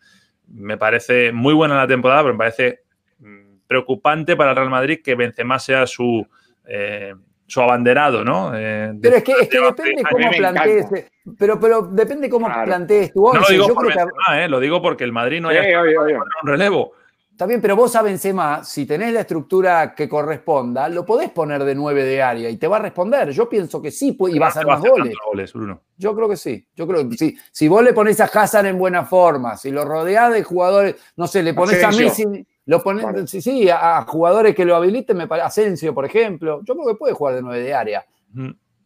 me 0.49 0.77
parece 0.77 1.33
muy 1.33 1.55
buena 1.55 1.77
la 1.77 1.87
temporada, 1.87 2.23
pero 2.23 2.35
me 2.35 2.39
parece 2.39 2.81
preocupante 3.69 4.35
para 4.35 4.51
el 4.51 4.57
Real 4.57 4.71
Madrid 4.71 5.01
que 5.05 5.15
Benzema 5.15 5.61
sea 5.61 5.87
su... 5.87 6.27
Eh, 6.67 7.15
su 7.49 7.63
abanderado, 7.63 8.23
¿no? 8.25 8.53
Eh, 8.55 8.93
pero 9.01 9.17
es 9.17 9.25
que, 9.25 9.33
es 9.33 9.49
que 9.49 9.59
depende 9.59 10.03
cómo 10.03 10.31
plantees, 10.37 10.87
pero, 11.39 11.59
pero 11.59 11.81
depende 11.81 12.29
cómo 12.29 12.47
plantees 12.47 13.11
tu 13.11 13.27
once. 13.27 13.41
No 13.41 13.47
lo 13.47 13.49
digo, 13.49 13.75
por 13.75 13.91
eh, 14.35 14.49
lo 14.49 14.61
digo 14.61 14.83
porque 14.83 15.05
el 15.05 15.13
Madrid 15.13 15.41
no 15.41 15.49
haya 15.49 15.63
un 16.43 16.47
relevo. 16.47 16.93
Está 17.39 17.47
bien, 17.47 17.63
pero 17.63 17.77
vos 17.77 17.95
a 17.95 18.03
Benzema, 18.03 18.65
si 18.65 18.85
tenés 18.85 19.15
la 19.15 19.21
estructura 19.21 19.95
que 19.95 20.09
corresponda, 20.09 20.89
lo 20.89 21.07
podés 21.07 21.31
poner 21.31 21.63
de 21.65 21.75
nueve 21.75 22.03
de 22.03 22.21
área 22.21 22.51
y 22.51 22.57
te 22.57 22.67
va 22.67 22.79
a 22.79 22.81
responder. 22.81 23.31
Yo 23.31 23.49
pienso 23.49 23.81
que 23.81 23.93
sí, 23.93 24.19
y 24.29 24.39
va 24.39 24.47
a 24.47 24.49
hacer 24.51 24.67
más 24.67 24.81
goles. 24.81 25.55
Yo 25.97 26.15
creo 26.15 26.29
que 26.29 26.37
sí. 26.37 26.67
Yo 26.75 26.87
creo 26.87 27.09
que 27.09 27.17
sí. 27.17 27.39
Si 27.51 27.69
vos 27.69 27.83
le 27.83 27.93
pones 27.95 28.21
a 28.21 28.25
Hazard 28.25 28.67
en 28.67 28.77
buena 28.77 29.05
forma, 29.05 29.57
si 29.57 29.71
lo 29.71 29.85
rodeás 29.85 30.33
de 30.33 30.43
jugadores, 30.43 30.97
no 31.17 31.29
sé, 31.29 31.43
le 31.43 31.55
pones 31.55 31.83
a 31.83 31.93
Messi 31.93 32.25
lo 32.69 32.83
sí, 33.27 33.41
sí, 33.41 33.71
a, 33.71 34.03
jugadores 34.03 34.55
que 34.55 34.67
lo 34.67 34.77
habiliten, 34.77 35.17
me 35.17 35.27
parece, 35.27 35.47
Asensio, 35.47 35.95
por 35.95 36.05
ejemplo. 36.05 36.61
Yo 36.65 36.75
creo 36.75 36.87
que 36.89 36.95
puede 36.97 37.15
jugar 37.15 37.35
de 37.35 37.41
nueve 37.41 37.63
de 37.63 37.73
área. 37.73 38.05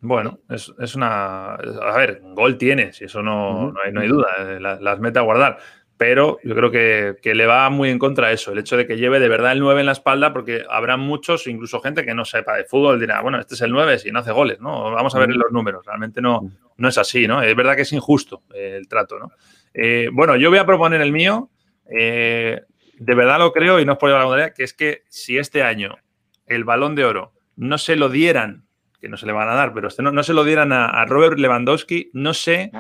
Bueno, 0.01 0.39
es, 0.49 0.95
una. 0.95 1.55
A 1.55 1.97
ver, 1.97 2.21
gol 2.33 2.59
tiene, 2.59 2.93
si 2.93 3.07
eso 3.07 3.25
no, 3.25 3.73
no, 3.73 4.01
hay, 4.01 4.07
duda. 4.07 4.29
Eh, 4.39 4.61
las, 4.61 5.01
mete 5.01 5.19
a 5.19 5.23
guardar. 5.23 5.59
Pero 5.97 6.39
yo 6.45 6.55
creo 6.55 6.71
que, 6.71 7.35
le 7.35 7.47
va 7.47 7.69
muy 7.71 7.91
en 7.91 7.99
contra 7.99 8.31
eso, 8.31 8.53
el 8.53 8.59
hecho 8.59 8.77
de 8.77 8.87
que 8.87 8.97
lleve 8.97 9.19
de 9.19 9.29
verdad 9.29 9.51
el 9.51 9.59
9 9.59 9.81
en 9.81 9.87
la 9.87 9.93
espalda, 9.93 10.33
porque 10.33 10.65
habrá 10.71 10.97
muchos, 10.97 11.49
incluso 11.49 11.81
gente 11.81 12.05
que 12.05 12.15
no 12.15 12.25
sepa 12.25 12.57
de 12.57 12.65
fútbol, 12.65 13.01
dirá, 13.01 13.21
bueno, 13.21 13.41
este 13.41 13.55
es 13.55 13.61
el 13.63 13.73
9 13.73 13.99
si 13.99 14.13
no 14.13 14.21
hace 14.21 14.31
goles, 14.31 14.61
¿no? 14.61 14.93
Vamos 14.93 15.13
a 15.17 15.19
ver 15.19 15.31
los 15.31 15.51
números. 15.51 15.85
Realmente 15.85 16.21
no, 16.21 16.49
no 16.77 16.89
es 16.89 16.99
así, 16.99 17.27
¿no? 17.27 17.43
Es 17.43 17.57
verdad 17.57 17.75
que 17.75 17.83
es 17.83 17.93
injusto 17.93 18.43
el 18.55 18.87
trato, 18.87 19.19
¿no? 19.19 19.33
Eh, 19.75 20.09
bueno, 20.13 20.37
yo 20.37 20.51
voy 20.51 20.59
a 20.59 20.67
proponer 20.67 21.01
el 21.01 21.11
mío. 21.11 21.51
Eh, 21.87 22.61
de 23.05 23.15
verdad 23.17 23.39
lo 23.39 23.53
creo, 23.53 23.81
y 23.81 23.85
no 23.85 23.93
es 23.93 23.99
por 23.99 24.09
llevar 24.09 24.23
la 24.23 24.29
bandera, 24.29 24.55
que 24.55 24.63
es 24.63 24.73
que 24.73 25.03
si 25.09 25.37
este 25.37 25.63
año 25.63 25.97
el 26.47 26.65
balón 26.65 26.95
de 26.95 27.05
oro 27.05 27.33
no 27.57 27.77
se 27.79 27.97
lo 27.97 28.09
dieran, 28.09 28.65
que 29.01 29.09
no 29.09 29.17
se 29.17 29.27
le 29.27 29.33
van 29.33 29.49
a 29.49 29.55
dar, 29.55 29.75
pero 29.75 29.89
este 29.89 30.03
no, 30.03 30.23
se 30.23 30.33
lo 30.33 30.45
dieran 30.45 30.73
a, 30.73 31.05
Robert 31.07 31.39
Lewandowski, 31.39 32.11
no 32.13 32.33
sé, 32.33 32.71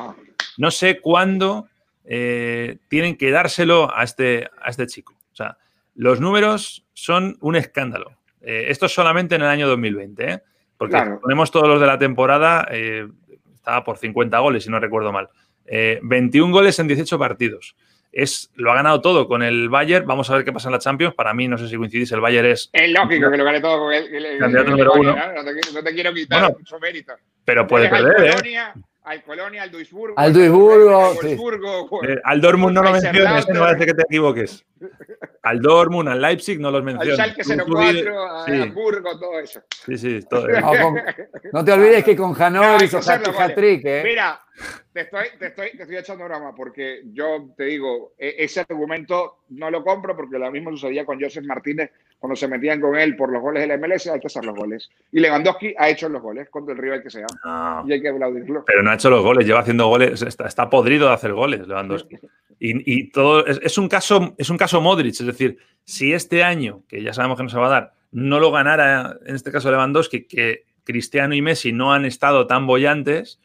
no 0.59 0.71
sé 0.71 1.01
cuándo 1.01 1.67
eh, 2.05 2.79
tienen 2.89 3.17
que 3.17 3.33
dárselo 3.33 3.95
a 3.95 4.05
este, 4.05 4.49
a 4.61 4.71
este 4.71 4.87
chico. 4.87 5.15
O 5.33 5.35
sea, 5.35 5.59
los 5.95 6.21
números 6.21 6.87
son 6.93 7.37
un 7.41 7.57
escándalo. 7.57 8.13
Eh, 8.41 8.67
esto 8.69 8.87
es 8.87 8.95
solamente 8.95 9.35
en 9.35 9.43
el 9.43 9.49
año 9.49 9.67
2020, 9.69 10.31
¿eh? 10.31 10.43
porque 10.77 11.01
ponemos 11.21 11.51
todos 11.51 11.67
los 11.67 11.81
de 11.81 11.87
la 11.87 11.99
temporada, 11.99 12.69
estaba 13.55 13.85
por 13.85 13.99
50 13.99 14.39
goles, 14.39 14.65
si 14.65 14.71
no 14.71 14.79
recuerdo 14.79 15.13
mal. 15.13 15.29
21 16.03 16.53
goles 16.53 16.79
en 16.79 16.89
18 16.89 17.19
partidos 17.19 17.77
es, 18.13 18.51
lo 18.55 18.71
ha 18.71 18.75
ganado 18.75 19.01
todo 19.01 19.27
con 19.27 19.43
el 19.43 19.69
Bayern. 19.69 20.07
Vamos 20.07 20.31
a 20.31 20.37
ver 20.37 20.45
qué 20.45 20.53
pasa 20.53 20.69
en 20.69 20.73
la 20.73 20.79
Champions. 20.79 21.15
Para 21.15 21.33
mí, 21.33 21.49
no 21.49 21.57
sé 21.57 21.69
si 21.69 21.77
coincidís, 21.77 22.13
el 22.13 22.21
Bayern 22.21 22.49
es. 22.49 22.71
Es 22.73 22.91
lógico 22.91 23.31
que 23.31 23.37
lo 23.37 23.45
gane 23.45 23.61
todo 23.61 23.79
con 23.79 23.93
el, 23.93 24.39
candidato 24.39 24.71
número 24.71 24.93
uno. 24.93 25.17
¿no? 25.17 25.83
te, 25.83 25.95
quiero 25.95 26.13
quitar 26.13 26.53
mucho 26.57 26.79
mérito. 26.79 27.15
Pero 27.45 27.67
puede 27.67 27.89
perder, 27.89 28.47
¿eh? 28.47 28.57
al 29.05 29.23
Colonia, 29.25 29.65
al 29.65 29.71
Duisburgo. 29.71 30.15
Al 30.17 30.33
Duisburgo. 30.33 32.01
Al, 32.03 32.23
al 32.23 32.41
Dortmund 32.41 32.75
no 32.75 32.83
lo 32.83 32.93
menciones, 32.93 33.49
no 33.49 33.61
parece 33.61 33.87
que 33.87 33.95
te 33.95 34.03
equivoques. 34.03 34.65
Al 35.43 35.61
Dortmund, 35.61 36.09
al 36.09 36.21
Leipzig 36.21 36.61
no 36.61 36.71
los 36.71 36.85
menciones. 36.85 37.19
Al 37.19 37.33
Schalke 37.35 37.65
04, 37.65 38.23
a 38.23 38.45
Hamburgo, 38.45 39.19
todo 39.19 39.41
eso. 39.41 39.61
Sí, 39.87 39.99
sí, 39.99 40.21
todo 40.29 40.49
eso. 40.49 40.95
No, 41.53 41.65
te 41.65 41.73
olvides 41.73 42.05
que 42.05 42.15
con 42.15 42.33
Hannover 42.33 42.83
hizo 42.83 42.99
hat-trick, 42.99 43.85
¿eh? 43.85 44.03
Mira, 44.05 44.41
te 44.93 45.01
estoy, 45.03 45.27
te, 45.39 45.47
estoy, 45.47 45.71
te 45.77 45.83
estoy 45.83 45.97
echando 45.97 46.25
broma 46.25 46.55
porque 46.55 47.03
yo 47.13 47.53
te 47.57 47.65
digo, 47.65 48.13
e, 48.19 48.37
ese 48.39 48.61
argumento 48.61 49.39
no 49.51 49.71
lo 49.71 49.83
compro 49.83 50.15
porque 50.17 50.39
lo 50.39 50.51
mismo 50.51 50.71
sucedía 50.71 51.07
con 51.07 51.21
Joseph 51.21 51.45
Martínez 51.45 51.91
cuando 52.19 52.37
se 52.37 52.47
metían 52.47 52.81
con 52.81 52.97
él 52.97 53.17
por 53.17 53.33
los 53.33 53.43
goles 53.43 53.67
del 53.67 53.81
MLS, 53.81 54.07
hay 54.07 54.21
que 54.21 54.29
hacer 54.29 54.45
los 54.45 54.55
goles. 54.55 54.89
Y 55.11 55.19
Lewandowski 55.19 55.75
ha 55.77 55.89
hecho 55.89 56.09
los 56.09 56.23
goles 56.23 56.49
contra 56.51 56.73
el 56.73 56.81
rival 56.81 57.03
que 57.03 57.11
sea. 57.11 57.27
Y 57.85 57.93
hay 57.93 58.01
que 58.01 58.11
aplaudirlo. 58.11 58.65
Pero 58.65 58.83
no 58.85 58.93
ha 58.93 58.95
hecho 58.95 59.11
los 59.11 59.25
goles, 59.25 59.45
lleva 59.45 59.59
haciendo 59.59 59.89
goles, 59.89 60.23
está, 60.23 60.71
podrido 60.71 61.09
de 61.09 61.15
hacer 61.15 61.33
goles 61.33 61.67
Lewandowski. 61.67 62.19
Y, 62.61 63.11
todo 63.11 63.45
es, 63.45 63.77
un 63.77 63.89
caso, 63.89 64.37
es 64.39 64.51
un 64.51 64.57
caso 64.57 64.81
Modric, 64.81 65.15
es 65.15 65.27
decir, 65.27 65.59
si 65.85 66.13
este 66.13 66.45
año, 66.45 66.85
que 66.87 67.03
ya 67.03 67.13
sabemos 67.13 67.37
que 67.37 67.43
no 67.43 67.49
se 67.49 67.59
va 67.59 67.67
a 67.67 67.71
dar, 67.71 67.95
no 68.13 68.39
lo 68.39 68.53
ganara, 68.53 69.19
en 69.27 69.35
este 69.35 69.51
caso 69.51 69.73
Lewandowski, 69.73 70.29
que 70.29 70.67
Cristiano 70.85 71.35
y 71.35 71.43
Messi 71.43 71.73
no 71.73 71.93
han 71.93 72.05
estado 72.05 72.47
tan 72.47 72.69
bollantes, 72.69 73.41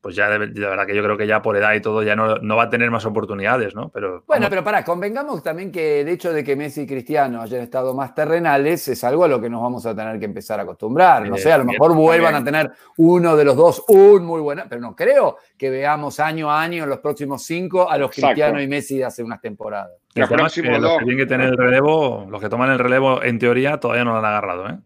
pues 0.00 0.16
ya 0.16 0.30
de, 0.30 0.38
verdad 0.38 0.86
que 0.86 0.94
yo 0.94 1.02
creo 1.02 1.16
que 1.18 1.26
ya 1.26 1.42
por 1.42 1.56
edad 1.56 1.74
y 1.74 1.80
todo 1.80 2.02
ya 2.02 2.16
no, 2.16 2.56
va 2.56 2.62
a 2.62 2.70
tener 2.70 2.90
más 2.90 3.04
oportunidades, 3.04 3.74
¿no? 3.74 3.90
Pero, 3.90 4.24
bueno, 4.26 4.46
pero 4.48 4.64
para, 4.64 4.82
convengamos 4.82 5.42
también 5.42 5.70
que 5.70 6.00
el 6.00 6.08
hecho 6.08 6.32
de 6.32 6.42
que 6.42 6.56
Messi 6.56 6.82
y 6.82 6.86
Cristiano 6.86 7.42
hayan 7.42 7.60
estado 7.60 7.94
más 7.94 8.14
terrenales 8.14 8.88
es 8.88 9.04
algo 9.04 9.24
a 9.24 9.28
lo 9.28 9.40
que 9.40 9.50
nos 9.50 9.60
vamos 9.60 9.84
a 9.84 9.94
tener 9.94 10.18
que 10.18 10.24
empezar 10.24 10.58
a 10.58 10.62
acostumbrar. 10.62 11.28
No 11.28 11.36
sé, 11.36 11.52
a 11.52 11.58
lo 11.58 11.64
mejor 11.64 11.94
vuelvan 11.94 12.34
a 12.34 12.42
tener 12.42 12.70
uno 12.96 13.36
de 13.36 13.44
los 13.44 13.56
dos 13.56 13.84
un 13.88 14.24
muy 14.24 14.40
buena, 14.40 14.66
pero 14.68 14.80
no 14.80 14.96
creo 14.96 15.36
que 15.58 15.68
veamos 15.68 16.18
año 16.18 16.50
a 16.50 16.62
año 16.62 16.84
en 16.84 16.88
los 16.88 17.00
próximos 17.00 17.42
cinco 17.42 17.90
a 17.90 17.98
los 17.98 18.10
Cristiano 18.10 18.60
y 18.60 18.66
Messi 18.66 18.98
de 18.98 19.04
hace 19.04 19.22
unas 19.22 19.40
temporadas. 19.40 19.92
Los 20.14 20.28
que 20.28 20.62
tienen 20.62 21.16
que 21.16 21.26
tener 21.26 21.48
el 21.48 21.56
relevo, 21.56 22.26
los 22.28 22.40
que 22.40 22.48
toman 22.48 22.70
el 22.70 22.78
relevo, 22.78 23.22
en 23.22 23.38
teoría, 23.38 23.78
todavía 23.78 24.04
no 24.04 24.12
lo 24.12 24.18
han 24.18 24.24
agarrado. 24.24 24.68
¿eh? 24.68 24.78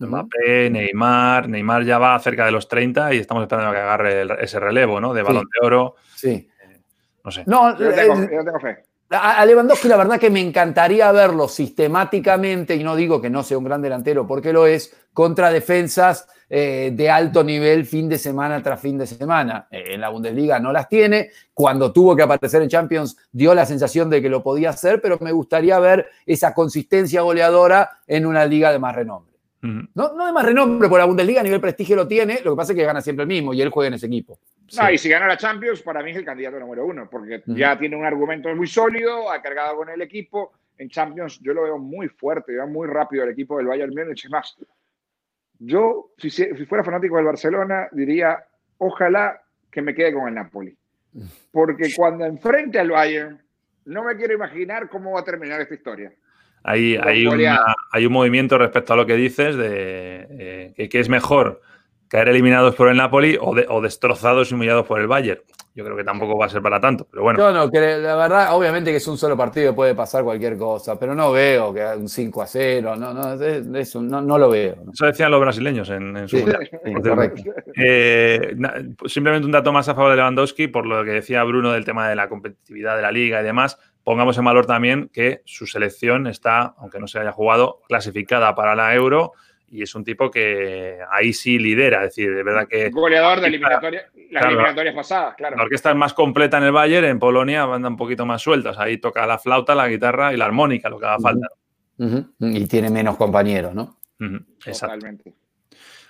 Mbappé, 0.00 0.70
Neymar, 0.70 1.48
Neymar 1.48 1.84
ya 1.84 1.98
va 1.98 2.18
cerca 2.18 2.44
de 2.44 2.50
los 2.50 2.66
30 2.66 3.14
y 3.14 3.18
estamos 3.18 3.42
esperando 3.42 3.70
a 3.70 3.74
que 3.74 3.80
agarre 3.80 4.44
ese 4.44 4.58
relevo, 4.58 5.00
¿no? 5.00 5.14
De 5.14 5.22
balón 5.22 5.46
de 5.52 5.66
oro. 5.66 5.94
Sí. 6.16 6.50
Eh, 6.62 6.80
no 7.24 7.30
sé. 7.30 7.44
No, 7.46 7.78
yo 7.78 7.92
tengo, 7.92 8.60
fe. 8.60 8.84
A 9.08 9.46
Lewandowski 9.46 9.86
la 9.86 9.98
verdad 9.98 10.18
que 10.18 10.30
me 10.30 10.40
encantaría 10.40 11.12
verlo 11.12 11.46
sistemáticamente, 11.46 12.74
y 12.74 12.82
no 12.82 12.96
digo 12.96 13.22
que 13.22 13.30
no 13.30 13.44
sea 13.44 13.58
un 13.58 13.64
gran 13.64 13.80
delantero, 13.80 14.26
porque 14.26 14.52
lo 14.52 14.66
es, 14.66 15.08
contra 15.12 15.50
defensas 15.50 16.28
eh, 16.48 16.90
de 16.92 17.10
alto 17.10 17.42
nivel 17.42 17.84
fin 17.86 18.08
de 18.08 18.18
semana 18.18 18.62
tras 18.62 18.80
fin 18.80 18.98
de 18.98 19.06
semana. 19.06 19.66
Eh, 19.70 19.94
en 19.94 20.00
la 20.00 20.10
Bundesliga 20.10 20.60
no 20.60 20.72
las 20.72 20.88
tiene. 20.88 21.30
Cuando 21.52 21.92
tuvo 21.92 22.14
que 22.14 22.22
aparecer 22.22 22.62
en 22.62 22.68
Champions 22.68 23.16
dio 23.32 23.54
la 23.54 23.66
sensación 23.66 24.08
de 24.10 24.22
que 24.22 24.28
lo 24.28 24.42
podía 24.42 24.70
hacer, 24.70 25.00
pero 25.00 25.18
me 25.20 25.32
gustaría 25.32 25.78
ver 25.78 26.06
esa 26.24 26.54
consistencia 26.54 27.22
goleadora 27.22 27.98
en 28.06 28.26
una 28.26 28.44
liga 28.44 28.72
de 28.72 28.78
más 28.78 28.94
renombre. 28.94 29.34
no, 29.62 29.88
no 29.94 30.26
de 30.26 30.32
más 30.32 30.44
renombre, 30.44 30.88
porque 30.88 31.00
la 31.00 31.06
Bundesliga 31.06 31.40
a 31.40 31.44
nivel 31.44 31.60
prestigio 31.60 31.96
lo 31.96 32.06
tiene, 32.06 32.40
lo 32.44 32.52
que 32.52 32.56
pasa 32.56 32.72
es 32.72 32.78
que 32.78 32.84
gana 32.84 33.00
siempre 33.00 33.24
el 33.24 33.28
mismo 33.28 33.52
y 33.52 33.60
él 33.60 33.70
juega 33.70 33.88
en 33.88 33.94
ese 33.94 34.06
equipo. 34.06 34.38
No, 34.76 34.90
y 34.90 34.98
si 34.98 35.08
gana 35.08 35.26
la 35.26 35.36
Champions, 35.36 35.82
para 35.82 36.02
mí 36.02 36.10
es 36.10 36.16
el 36.16 36.24
candidato 36.24 36.58
número 36.58 36.84
uno, 36.84 37.08
porque 37.10 37.42
ya 37.46 37.78
tiene 37.78 37.96
un 37.96 38.04
argumento 38.04 38.54
muy 38.54 38.66
sólido, 38.66 39.30
ha 39.30 39.40
cargado 39.40 39.76
con 39.76 39.88
el 39.88 40.02
equipo. 40.02 40.52
En 40.78 40.88
Champions 40.90 41.40
yo 41.40 41.54
lo 41.54 41.62
veo 41.62 41.78
muy 41.78 42.08
fuerte, 42.08 42.56
va 42.56 42.66
muy 42.66 42.86
rápido 42.88 43.24
el 43.24 43.30
equipo 43.30 43.56
del 43.56 43.66
Bayern 43.66 43.94
Múnich. 43.94 44.24
Es 44.24 44.30
más, 44.30 44.56
yo, 45.58 46.10
si, 46.18 46.30
fuera 46.66 46.84
fanático 46.84 47.16
del 47.16 47.26
Barcelona, 47.26 47.88
diría, 47.92 48.44
ojalá 48.78 49.40
que 49.70 49.82
me 49.82 49.94
quede 49.94 50.12
con 50.12 50.28
el 50.28 50.34
Napoli. 50.34 50.76
Porque 51.50 51.90
cuando 51.96 52.24
enfrente 52.24 52.78
al 52.78 52.90
Bayern, 52.90 53.40
no 53.86 54.04
me 54.04 54.16
quiero 54.16 54.34
imaginar 54.34 54.88
cómo 54.88 55.12
va 55.12 55.20
a 55.20 55.24
terminar 55.24 55.60
esta 55.60 55.74
historia. 55.74 56.12
Hay, 56.62 56.96
hay, 56.96 57.26
hay 57.92 58.06
un 58.06 58.12
movimiento 58.12 58.58
respecto 58.58 58.92
a 58.92 58.96
lo 58.96 59.06
que 59.06 59.14
dices 59.14 59.56
de 59.56 60.74
eh, 60.76 60.88
que, 60.88 60.98
es 60.98 61.08
mejor 61.08 61.60
caer 62.08 62.28
eliminados 62.28 62.74
por 62.74 62.88
el 62.88 62.96
Napoli 62.96 63.36
o, 63.40 63.50
o 63.50 63.80
destrozados 63.80 64.50
y 64.50 64.54
humillados 64.54 64.86
por 64.86 65.00
el 65.00 65.06
Bayern. 65.06 65.40
Yo 65.76 65.84
creo 65.84 65.94
que 65.94 66.04
tampoco 66.04 66.38
va 66.38 66.46
a 66.46 66.48
ser 66.48 66.62
para 66.62 66.80
tanto, 66.80 67.06
pero 67.10 67.22
bueno. 67.22 67.38
No, 67.38 67.52
no, 67.52 67.70
que 67.70 67.78
la 67.78 68.16
verdad, 68.16 68.54
obviamente 68.54 68.90
que 68.90 68.96
es 68.96 69.06
un 69.08 69.18
solo 69.18 69.36
partido, 69.36 69.74
puede 69.74 69.94
pasar 69.94 70.24
cualquier 70.24 70.56
cosa, 70.56 70.98
pero 70.98 71.14
no 71.14 71.32
veo 71.32 71.74
que 71.74 71.84
un 71.84 72.08
5 72.08 72.42
a 72.42 72.46
0, 72.46 72.96
no, 72.96 73.12
no, 73.12 73.34
eso, 73.78 74.00
no, 74.00 74.22
no 74.22 74.38
lo 74.38 74.48
veo. 74.48 74.74
Eso 74.90 75.04
decían 75.04 75.30
los 75.30 75.38
brasileños 75.38 75.90
en, 75.90 76.26
su 76.26 76.38
sí, 76.38 76.44
eh, 77.76 78.56
simplemente 79.04 79.44
un 79.44 79.52
dato 79.52 79.70
más 79.70 79.86
a 79.90 79.94
favor 79.94 80.12
de 80.12 80.16
Lewandowski, 80.16 80.68
por 80.68 80.86
lo 80.86 81.04
que 81.04 81.10
decía 81.10 81.44
Bruno 81.44 81.72
del 81.72 81.84
tema 81.84 82.08
de 82.08 82.16
la 82.16 82.30
competitividad 82.30 82.96
de 82.96 83.02
la 83.02 83.12
liga 83.12 83.42
y 83.42 83.44
demás. 83.44 83.78
Pongamos 84.02 84.38
en 84.38 84.46
valor 84.46 84.64
también 84.64 85.10
que 85.12 85.42
su 85.44 85.66
selección 85.66 86.26
está, 86.26 86.74
aunque 86.78 87.00
no 87.00 87.06
se 87.06 87.18
haya 87.18 87.32
jugado, 87.32 87.82
clasificada 87.86 88.54
para 88.54 88.74
la 88.74 88.94
Euro 88.94 89.34
y 89.68 89.82
es 89.82 89.94
un 89.94 90.04
tipo 90.04 90.30
que 90.30 90.98
ahí 91.10 91.32
sí 91.32 91.58
lidera, 91.58 92.04
es 92.04 92.14
decir, 92.14 92.34
de 92.34 92.42
verdad 92.42 92.68
que... 92.68 92.90
Goleador 92.90 93.40
de 93.40 93.48
eliminatoria, 93.48 94.06
las 94.30 94.44
eliminatorias 94.46 94.94
pasadas, 94.94 95.34
claro. 95.34 95.56
La 95.56 95.64
orquesta 95.64 95.90
es 95.90 95.96
más 95.96 96.14
completa 96.14 96.58
en 96.58 96.64
el 96.64 96.72
Bayern, 96.72 97.06
en 97.06 97.18
Polonia 97.18 97.64
anda 97.64 97.88
un 97.88 97.96
poquito 97.96 98.24
más 98.26 98.42
sueltas, 98.42 98.78
ahí 98.78 98.98
toca 98.98 99.26
la 99.26 99.38
flauta, 99.38 99.74
la 99.74 99.88
guitarra 99.88 100.32
y 100.32 100.36
la 100.36 100.46
armónica, 100.46 100.88
lo 100.88 100.98
que 100.98 101.06
haga 101.06 101.18
falta. 101.18 101.48
Y 102.38 102.66
tiene 102.66 102.90
menos 102.90 103.16
compañeros, 103.16 103.74
¿no? 103.74 103.96
Exactamente. 104.64 105.34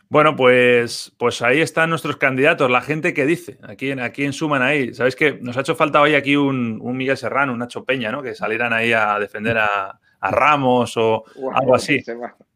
Bueno, 0.08 0.36
pues, 0.36 1.12
pues 1.18 1.42
ahí 1.42 1.60
están 1.60 1.90
nuestros 1.90 2.16
candidatos, 2.16 2.70
la 2.70 2.80
gente 2.80 3.12
que 3.12 3.26
dice, 3.26 3.58
aquí, 3.62 3.90
aquí 3.90 4.24
en 4.24 4.32
Suman 4.32 4.62
ahí. 4.62 4.94
Sabéis 4.94 5.16
que 5.16 5.38
nos 5.40 5.56
ha 5.56 5.62
hecho 5.62 5.74
falta 5.74 6.00
hoy 6.00 6.14
aquí 6.14 6.36
un, 6.36 6.78
un 6.80 6.96
Miguel 6.96 7.16
Serrano, 7.16 7.52
un 7.52 7.58
Nacho 7.58 7.84
Peña, 7.84 8.12
¿no? 8.12 8.22
Que 8.22 8.34
salieran 8.34 8.72
ahí 8.72 8.92
a 8.92 9.18
defender 9.18 9.58
a, 9.58 9.98
a 10.20 10.30
Ramos 10.30 10.96
o 10.96 11.24
algo 11.54 11.74
así. 11.74 12.02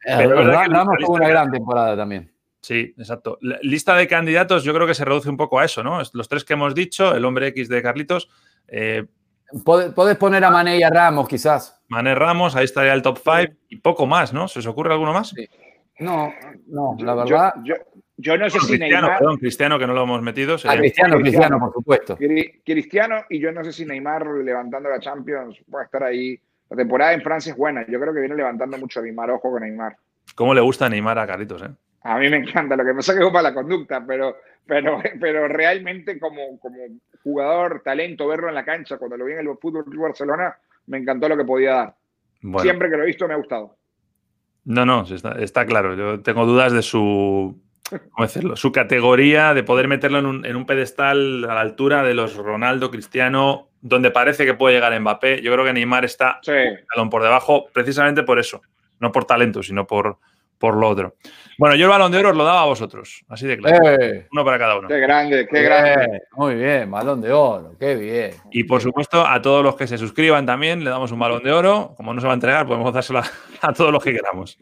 Pero 0.05 0.45
Ramos 0.45 0.97
tuvo 0.99 1.15
una 1.15 1.29
gran 1.29 1.51
temporada 1.51 1.97
también. 1.97 2.33
Sí, 2.63 2.95
exacto. 2.99 3.39
La 3.41 3.59
lista 3.63 3.95
de 3.97 4.07
candidatos 4.07 4.65
yo 4.65 4.75
creo 4.75 4.87
que 4.87 4.95
se 4.95 5.05
reduce 5.05 5.31
un 5.31 5.37
poco 5.37 5.59
a 5.59 5.65
eso, 5.65 5.83
¿no? 5.83 6.01
Los 6.13 6.29
tres 6.29 6.45
que 6.45 6.53
hemos 6.53 6.75
dicho, 6.75 7.15
el 7.15 7.25
hombre 7.25 7.49
X 7.49 7.69
de 7.69 7.83
Carlitos. 7.83 8.29
Eh, 8.69 9.07
Puedes 9.65 10.17
poner 10.17 10.45
a 10.45 10.51
Mané 10.51 10.79
y 10.79 10.83
a 10.83 10.91
Ramos, 10.91 11.27
quizás. 11.27 11.83
Mané 11.89 12.15
Ramos, 12.15 12.55
ahí 12.55 12.65
estaría 12.65 12.93
el 12.93 13.03
top 13.03 13.19
5 13.19 13.55
y 13.69 13.77
poco 13.79 14.07
más, 14.07 14.33
¿no? 14.33 14.47
¿Se 14.47 14.61
os 14.61 14.67
ocurre 14.67 14.93
alguno 14.93 15.13
más? 15.13 15.35
No, 15.99 16.33
no, 16.69 16.97
la 17.01 17.15
verdad. 17.15 17.55
Yo, 18.17 18.37
no 18.37 18.51
sé 18.51 18.61
si 18.61 18.67
Cristiano, 18.67 19.07
Neymar. 19.07 19.19
Perdón, 19.19 19.37
Cristiano, 19.39 19.79
que 19.79 19.87
no 19.87 19.95
lo 19.95 20.03
hemos 20.05 20.23
metido. 20.23 20.57
A 20.65 20.77
Cristiano, 20.77 21.19
Cristiano, 21.19 21.59
por 21.59 21.73
supuesto. 21.73 22.17
Cristiano, 22.65 23.25
y 23.29 23.41
yo 23.41 23.51
no 23.51 23.65
sé 23.65 23.73
si 23.73 23.85
Neymar 23.85 24.27
levantando 24.27 24.89
la 24.89 25.01
Champions 25.01 25.57
puede 25.69 25.87
estar 25.87 26.05
ahí 26.05 26.39
la 26.71 26.77
temporada 26.77 27.13
en 27.13 27.23
Francia 27.23 27.51
es 27.53 27.59
buena. 27.59 27.85
Yo 27.87 28.01
creo 28.01 28.15
que 28.15 28.21
viene 28.21 28.37
levantando 28.37 28.79
mucho 28.79 29.01
a 29.01 29.03
Neymar. 29.03 29.31
Ojo 29.33 29.51
con 29.51 29.63
Neymar. 29.63 29.97
¿Cómo 30.37 30.55
le 30.55 30.61
gusta 30.61 30.89
Neymar 30.89 31.19
a 31.19 31.27
Carlitos? 31.27 31.63
Eh? 31.63 31.71
A 32.03 32.19
mí 32.19 32.29
me 32.31 32.37
encanta. 32.37 32.77
Lo 32.77 32.85
que 32.85 32.95
pasa 32.95 33.13
es 33.13 33.19
que 33.19 33.27
es 33.27 33.33
para 33.33 33.51
la 33.51 33.55
conducta, 33.55 34.05
pero, 34.07 34.37
pero, 34.65 35.03
pero 35.21 35.49
realmente 35.49 36.19
como, 36.19 36.59
como 36.61 36.79
jugador, 37.25 37.83
talento, 37.85 38.29
verlo 38.29 38.49
en 38.49 38.55
la 38.55 38.65
cancha, 38.65 38.99
cuando 38.99 39.17
lo 39.17 39.25
vi 39.25 39.33
en 39.33 39.41
el 39.41 39.59
Fútbol 39.61 39.85
Club 39.85 40.03
Barcelona, 40.03 40.57
me 40.87 40.99
encantó 40.99 41.29
lo 41.29 41.37
que 41.37 41.45
podía 41.45 41.73
dar. 41.75 41.97
Siempre 42.63 42.89
que 42.89 42.97
lo 42.97 43.03
he 43.03 43.07
visto 43.07 43.27
me 43.27 43.35
ha 43.35 43.39
gustado. 43.39 43.77
No, 44.65 44.87
no, 44.87 45.05
está, 45.39 45.67
claro. 45.67 45.95
Yo 45.95 46.23
tengo 46.23 46.47
dudas 46.47 46.73
de 46.73 46.83
su, 46.83 47.61
¿cómo 47.91 48.27
decirlo? 48.27 48.57
Su 48.57 48.73
categoría, 48.73 49.55
de 49.55 49.63
poder 49.63 49.89
meterlo 49.89 50.19
en 50.19 50.27
un, 50.27 50.47
en 50.47 50.57
un 50.57 50.67
pedestal 50.67 51.45
a 51.45 51.55
la 51.55 51.61
altura 51.61 52.03
de 52.03 52.15
los 52.15 52.37
Ronaldo, 52.37 52.91
Cristiano, 52.91 53.69
donde 53.81 54.11
parece 54.11 54.45
que 54.45 54.55
puede 54.55 54.75
llegar 54.75 54.99
Mbappé. 54.99 55.43
Yo 55.43 55.53
creo 55.53 55.65
que 55.65 55.73
Neymar 55.73 56.05
está 56.05 56.41
un 56.97 57.11
por 57.11 57.23
debajo 57.23 57.67
precisamente 57.73 58.23
por 58.23 58.39
eso. 58.39 58.63
No 58.99 59.13
por 59.13 59.25
talento, 59.25 59.63
sino 59.63 59.87
por, 59.87 60.19
por 60.61 60.77
lo 60.77 60.89
otro. 60.89 61.17
Bueno, 61.59 61.75
yo 61.75 61.87
el 61.87 61.91
balón 61.91 62.13
de 62.13 62.19
oro 62.19 62.31
os 62.31 62.37
lo 62.37 62.45
daba 62.45 62.63
a 62.63 62.67
vosotros, 62.67 63.25
así 63.29 63.47
de 63.47 63.57
claro. 63.57 63.79
Eh. 63.99 64.29
uno 64.31 64.45
para 64.45 64.59
cada 64.59 64.79
uno. 64.79 64.89
Qué 64.89 64.99
grande, 64.99 65.49
qué 65.51 65.63
grande. 65.63 66.23
Muy 66.33 66.55
bien, 66.55 66.91
balón 66.91 67.23
de 67.23 67.33
oro, 67.33 67.75
qué 67.79 67.95
bien. 67.95 68.33
Y 68.51 68.65
por 68.65 68.83
supuesto, 68.83 69.27
a 69.27 69.41
todos 69.41 69.65
los 69.65 69.75
que 69.75 69.87
se 69.87 69.97
suscriban 69.97 70.45
también 70.45 70.85
le 70.85 70.91
damos 70.91 71.13
un 71.13 71.19
balón 71.19 71.43
de 71.43 71.51
oro. 71.51 71.95
Como 71.97 72.13
no 72.13 72.21
se 72.21 72.27
va 72.27 72.35
a 72.35 72.35
entregar, 72.35 72.67
podemos 72.67 72.93
dárselo 72.93 73.21
a, 73.63 73.73
todos 73.73 73.91
los 73.91 74.05
que 74.05 74.13
queramos. 74.13 74.59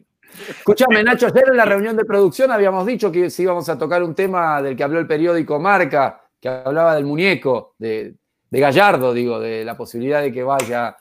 Escúchame, 0.49 1.03
Nacho, 1.03 1.27
ayer 1.27 1.45
en 1.51 1.57
la 1.57 1.65
reunión 1.65 1.97
de 1.97 2.05
producción 2.05 2.51
habíamos 2.51 2.87
dicho 2.87 3.11
que 3.11 3.31
si 3.31 3.43
íbamos 3.43 3.69
a 3.69 3.79
tocar 3.79 4.03
un 4.03 4.15
tema 4.15 4.63
del 4.63 4.77
que 4.77 4.85
habló 4.85 4.99
el 4.99 5.07
periódico 5.07 5.59
Marca, 5.59 6.23
que 6.41 6.49
hablaba 6.49 6.95
del 6.95 7.05
muñeco, 7.05 7.75
de, 7.79 8.15
de 8.51 8.61
Gallardo, 8.61 9.13
digo, 9.13 9.41
de 9.41 9.65
la 9.65 9.77
posibilidad 9.77 10.23
de 10.23 10.33
que 10.33 10.43
vaya. 10.43 10.97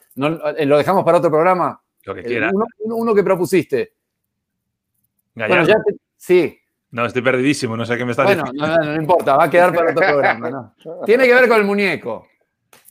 Eh, 0.56 0.66
¿Lo 0.66 0.78
dejamos 0.78 1.04
para 1.04 1.18
otro 1.18 1.30
programa? 1.30 1.80
Lo 2.04 2.14
que 2.14 2.22
quiera. 2.22 2.50
Uno, 2.84 3.14
que 3.14 3.22
propusiste. 3.22 3.92
Gallardo. 5.34 5.74
sí. 6.16 6.58
No, 6.90 7.04
estoy 7.04 7.20
perdidísimo, 7.20 7.76
no 7.76 7.84
sé 7.84 7.98
qué 7.98 8.04
me 8.04 8.12
está 8.12 8.22
diciendo. 8.22 8.50
Bueno, 8.56 8.76
no, 8.78 8.84
no, 8.84 9.00
importa, 9.00 9.36
va 9.36 9.44
a 9.44 9.50
quedar 9.50 9.74
para 9.74 9.90
otro 9.90 10.06
programa. 10.06 10.50
¿no? 10.50 10.74
Tiene 11.04 11.26
que 11.26 11.34
ver 11.34 11.46
con 11.46 11.58
el 11.58 11.64
muñeco. 11.64 12.26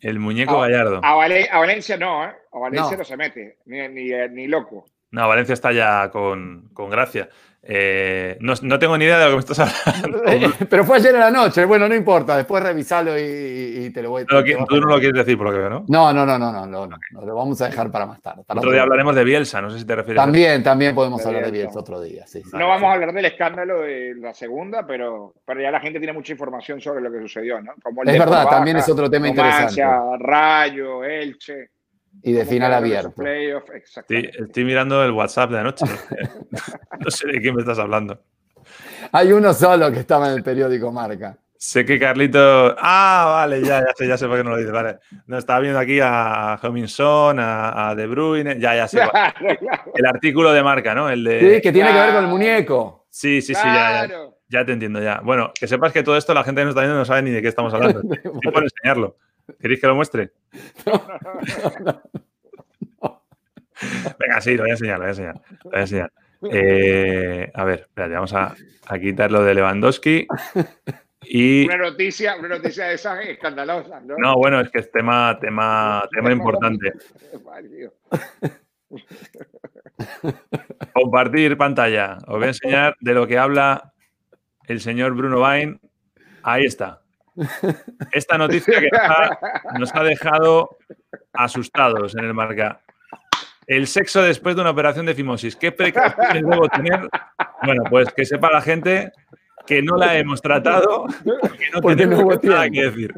El 0.01 0.19
muñeco 0.19 0.59
Gallardo. 0.59 1.01
A, 1.03 1.15
Valencia 1.15 1.97
no, 1.97 2.25
¿eh? 2.25 2.35
A 2.51 2.59
Valencia 2.59 2.95
no, 2.95 3.03
se 3.03 3.17
mete, 3.17 3.57
ni, 3.65 3.87
ni, 3.87 4.11
ni, 4.29 4.47
loco. 4.47 4.85
No, 5.11 5.27
Valencia 5.27 5.53
está 5.53 5.71
ya 5.71 6.09
con, 6.11 6.69
con 6.73 6.89
gracia. 6.89 7.29
Eh, 7.69 8.37
no, 8.39 8.79
tengo 8.79 8.97
ni 8.97 9.03
idea 9.03 9.19
de 9.19 9.25
lo 9.25 9.31
que 9.31 9.35
me 9.35 9.39
estás 9.41 9.59
hablando. 9.59 10.21
Pero 10.69 10.85
fue 10.85 10.97
ayer 10.97 11.13
en 11.13 11.19
la 11.19 11.31
noche. 11.31 11.65
Bueno, 11.65 11.89
no 11.89 11.95
importa. 11.95 12.37
Después 12.37 12.63
revisalo 12.63 13.19
y, 13.19 13.89
te 13.93 14.01
lo 14.01 14.11
voy 14.11 14.21
a 14.21 14.41
decir. 14.41 14.57
Tú 14.69 14.79
no 14.79 14.87
lo 14.87 14.99
quieres 14.99 15.17
decir 15.17 15.37
por 15.37 15.47
lo 15.47 15.51
que 15.51 15.59
veo, 15.59 15.69
¿no? 15.69 15.85
No, 15.89 16.13
no, 16.13 16.25
no, 16.25 16.39
no, 16.39 16.51
no, 16.51 16.65
no, 16.65 16.87
no, 16.87 17.21
Lo 17.25 17.35
vamos 17.35 17.61
a 17.61 17.65
dejar 17.65 17.91
para 17.91 18.05
más 18.05 18.21
tarde. 18.21 18.43
otro 18.47 18.71
día 18.71 18.83
hablaremos 18.83 19.13
de 19.15 19.23
Bielsa. 19.25 19.61
No 19.61 19.69
sé 19.69 19.79
si 19.79 19.85
te 19.85 19.95
refieres. 19.95 20.23
También, 20.23 20.63
también 20.63 20.95
podemos 20.95 21.25
hablar 21.25 21.43
de 21.45 21.51
Bielsa 21.51 21.79
otro 21.79 21.99
día. 21.99 22.23
no 22.53 22.67
vamos 22.69 22.89
a 22.89 22.93
hablar 22.93 23.11
del 23.11 23.25
escándalo 23.25 23.81
de 23.81 24.15
la 24.15 24.33
segunda, 24.33 24.87
pero, 24.87 25.33
pero 25.45 25.61
ya 25.61 25.69
la 25.69 25.81
gente 25.81 25.99
tiene 25.99 26.13
mucha 26.13 26.31
información 26.31 26.79
sobre 26.79 27.01
lo 27.01 27.11
que 27.11 27.19
sucedió, 27.19 27.61
¿no? 27.61 27.73
es 28.05 28.19
verdad, 28.19 28.47
también 28.47 28.77
es 28.77 28.87
otro 28.87 29.09
tema 29.09 29.27
interesante. 29.27 29.83
Rayo, 30.19 31.03
Elche. 31.03 31.76
Y 32.23 32.31
de 32.33 32.45
final 32.45 32.73
abierto. 32.73 33.13
estoy 33.23 34.65
mirando 34.65 35.03
el 35.03 35.11
WhatsApp 35.11 35.51
de 35.51 35.59
anoche. 35.59 35.85
no 36.99 37.11
sé 37.11 37.27
de 37.27 37.41
quién 37.41 37.55
me 37.55 37.61
estás 37.61 37.79
hablando. 37.79 38.19
Hay 39.11 39.31
uno 39.31 39.53
solo 39.53 39.91
que 39.91 39.99
estaba 39.99 40.27
en 40.27 40.33
el 40.33 40.43
periódico 40.43 40.91
Marca. 40.91 41.37
Sé 41.59 41.85
que 41.85 41.99
Carlito. 41.99 42.75
Ah, 42.77 43.25
vale, 43.37 43.61
ya, 43.61 43.79
ya 43.79 43.93
sé, 43.95 44.07
ya 44.07 44.17
sé 44.17 44.27
por 44.27 44.37
qué 44.37 44.43
no 44.43 44.51
lo 44.51 44.57
dices. 44.57 44.71
Vale. 44.71 44.99
No, 45.25 45.37
estaba 45.37 45.59
viendo 45.59 45.79
aquí 45.79 45.99
a 46.01 46.59
Huminson, 46.61 47.39
a, 47.39 47.89
a 47.89 47.95
De 47.95 48.05
Bruyne. 48.05 48.59
Ya, 48.59 48.75
ya 48.75 48.87
sé. 48.87 49.01
El 49.95 50.05
artículo 50.05 50.53
de 50.53 50.61
marca, 50.61 50.93
¿no? 50.93 51.09
El 51.09 51.23
de. 51.23 51.39
Sí, 51.39 51.61
que 51.61 51.71
tiene 51.71 51.91
que 51.91 51.99
ver 51.99 52.13
con 52.13 52.23
el 52.25 52.29
muñeco. 52.29 53.07
Sí, 53.09 53.41
sí, 53.41 53.55
sí, 53.55 53.61
ya, 53.63 54.07
ya, 54.07 54.29
ya 54.47 54.65
te 54.65 54.73
entiendo 54.73 55.01
ya. 55.01 55.21
Bueno, 55.23 55.51
que 55.59 55.67
sepas 55.67 55.91
que 55.91 56.03
todo 56.03 56.17
esto 56.17 56.35
la 56.35 56.43
gente 56.43 56.61
que 56.61 56.65
nos 56.65 56.73
está 56.73 56.81
viendo 56.81 56.99
no 56.99 57.05
sabe 57.05 57.23
ni 57.23 57.31
de 57.31 57.41
qué 57.41 57.47
estamos 57.47 57.73
hablando. 57.73 58.01
Estoy 58.13 58.51
por 58.51 58.63
enseñarlo. 58.63 59.17
¿Queréis 59.59 59.81
que 59.81 59.87
lo 59.87 59.95
muestre? 59.95 60.31
Venga, 64.19 64.41
sí, 64.41 64.55
lo 64.55 64.63
voy 64.63 64.71
a 64.71 64.73
enseñar, 64.73 64.97
lo 64.97 65.03
voy 65.03 65.07
a 65.07 65.11
enseñar. 65.11 65.35
Lo 65.63 65.69
voy 65.69 65.77
a 65.77 65.81
enseñar. 65.81 66.11
Eh, 66.51 67.51
a 67.53 67.63
ver, 67.63 67.79
espérate, 67.81 68.13
vamos 68.13 68.33
a, 68.33 68.55
a 68.87 68.99
quitar 68.99 69.31
lo 69.31 69.43
de 69.43 69.53
Lewandowski. 69.53 70.27
Y... 71.23 71.65
Una 71.65 71.77
noticia, 71.77 72.35
una 72.37 72.49
noticia 72.49 72.85
de 72.85 72.95
esas 72.95 73.25
escandalosas, 73.25 74.03
¿no? 74.03 74.15
No, 74.17 74.35
bueno, 74.35 74.61
es 74.61 74.69
que 74.69 74.79
es 74.79 74.91
tema, 74.91 75.37
tema, 75.39 76.07
tema 76.11 76.31
importante. 76.31 76.93
Compartir 80.93 81.57
pantalla. 81.57 82.17
Os 82.27 82.37
voy 82.37 82.45
a 82.45 82.47
enseñar 82.47 82.95
de 82.99 83.13
lo 83.13 83.27
que 83.27 83.37
habla 83.37 83.93
el 84.67 84.79
señor 84.79 85.15
Bruno 85.15 85.39
Bain. 85.39 85.79
Ahí 86.43 86.65
está. 86.65 87.01
Esta 88.11 88.37
noticia 88.37 88.79
que 88.79 88.89
nos 88.91 89.01
ha, 89.01 89.39
nos 89.79 89.95
ha 89.95 90.03
dejado 90.03 90.77
asustados 91.33 92.15
en 92.15 92.25
el 92.25 92.33
marca. 92.33 92.81
El 93.67 93.87
sexo 93.87 94.21
después 94.21 94.55
de 94.55 94.61
una 94.61 94.71
operación 94.71 95.05
de 95.05 95.13
fimosis. 95.13 95.55
¿Qué 95.55 95.71
precauciones 95.71 96.43
debo 96.47 96.69
tener? 96.69 97.09
Bueno, 97.63 97.83
pues 97.89 98.11
que 98.13 98.25
sepa 98.25 98.49
la 98.51 98.61
gente 98.61 99.11
que 99.65 99.81
no 99.81 99.97
la 99.97 100.17
hemos 100.17 100.41
tratado 100.41 101.05
porque 101.41 101.69
no 101.73 101.81
Porque 101.81 101.97
tenemos 101.97 102.23
no 102.43 102.49
nada 102.49 102.69
tiempo. 102.69 102.73
que 102.73 102.83
decir. 102.85 103.13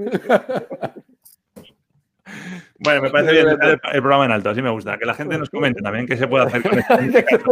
Bueno, 2.82 3.02
me 3.02 3.10
parece 3.10 3.34
bien 3.34 3.46
dejar 3.46 3.70
el, 3.70 3.80
el 3.94 4.02
programa 4.02 4.26
en 4.26 4.32
alto, 4.32 4.50
así 4.50 4.62
me 4.62 4.70
gusta. 4.70 4.98
Que 4.98 5.06
la 5.06 5.14
gente 5.14 5.38
nos 5.38 5.50
comente 5.50 5.82
también 5.82 6.08
qué 6.08 6.16
se 6.16 6.28
puede 6.28 6.46
hacer 6.46 6.64
con 6.64 6.80
esto. 6.80 6.98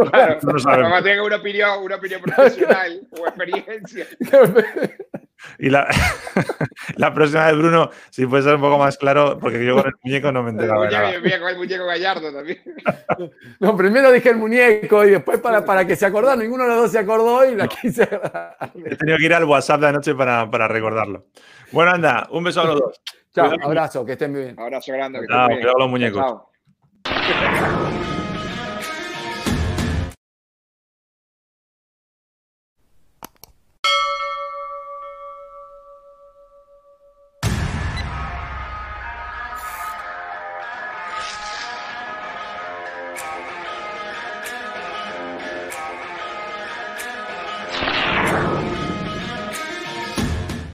Claro, 0.10 0.38
No 0.42 0.88
lo 0.88 1.02
tenga 1.02 1.22
una 1.22 1.36
opinión, 1.36 1.82
una 1.82 1.96
opinión 1.96 2.22
profesional 2.22 3.00
o 3.10 3.26
experiencia. 3.26 4.06
Y 5.60 5.70
la, 5.70 5.88
la 6.96 7.12
próxima 7.12 7.46
vez, 7.46 7.56
Bruno, 7.56 7.90
si 8.10 8.26
puede 8.26 8.44
ser 8.44 8.54
un 8.54 8.60
poco 8.60 8.78
más 8.78 8.96
claro, 8.96 9.38
porque 9.40 9.64
yo 9.64 9.74
con 9.76 9.86
el 9.86 9.94
muñeco 10.04 10.30
no 10.30 10.42
me 10.44 10.50
El 10.50 10.54
enteraba 10.56 10.84
de 10.86 10.88
muñeco, 10.90 11.12
yo 11.12 11.20
vi 11.22 11.32
el 11.52 11.56
muñeco 11.56 11.86
gallardo 11.86 12.32
también. 12.32 12.58
No, 13.58 13.76
primero 13.76 14.12
dije 14.12 14.30
el 14.30 14.36
muñeco 14.36 15.04
y 15.04 15.10
después 15.10 15.40
para, 15.40 15.64
para 15.64 15.84
que 15.84 15.96
se 15.96 16.06
acordaran. 16.06 16.38
Ninguno 16.38 16.62
de 16.62 16.70
los 16.70 16.78
dos 16.82 16.92
se 16.92 17.00
acordó 17.00 17.44
y 17.50 17.56
la 17.56 17.66
quise. 17.66 18.04
He 18.04 18.94
tenido 18.96 19.18
que 19.18 19.24
ir 19.24 19.34
al 19.34 19.44
WhatsApp 19.44 19.80
de 19.80 19.88
anoche 19.88 20.14
para, 20.14 20.48
para 20.48 20.68
recordarlo. 20.68 21.26
Bueno, 21.72 21.90
anda, 21.90 22.28
un 22.30 22.44
beso 22.44 22.60
a 22.60 22.64
los 22.66 22.80
dos. 22.80 23.00
Chao, 23.34 23.50
abrazo, 23.62 24.04
que 24.04 24.12
estén 24.12 24.30
muy 24.30 24.42
bien. 24.42 24.60
Abrazo 24.60 24.92
grande. 24.92 25.20
que 25.20 25.26
Chao, 25.26 25.42
estés 25.42 25.48
bien. 25.48 25.60
cuidado 25.60 25.78
los 25.80 25.90
muñecos. 25.90 26.22
Chao. 26.22 26.50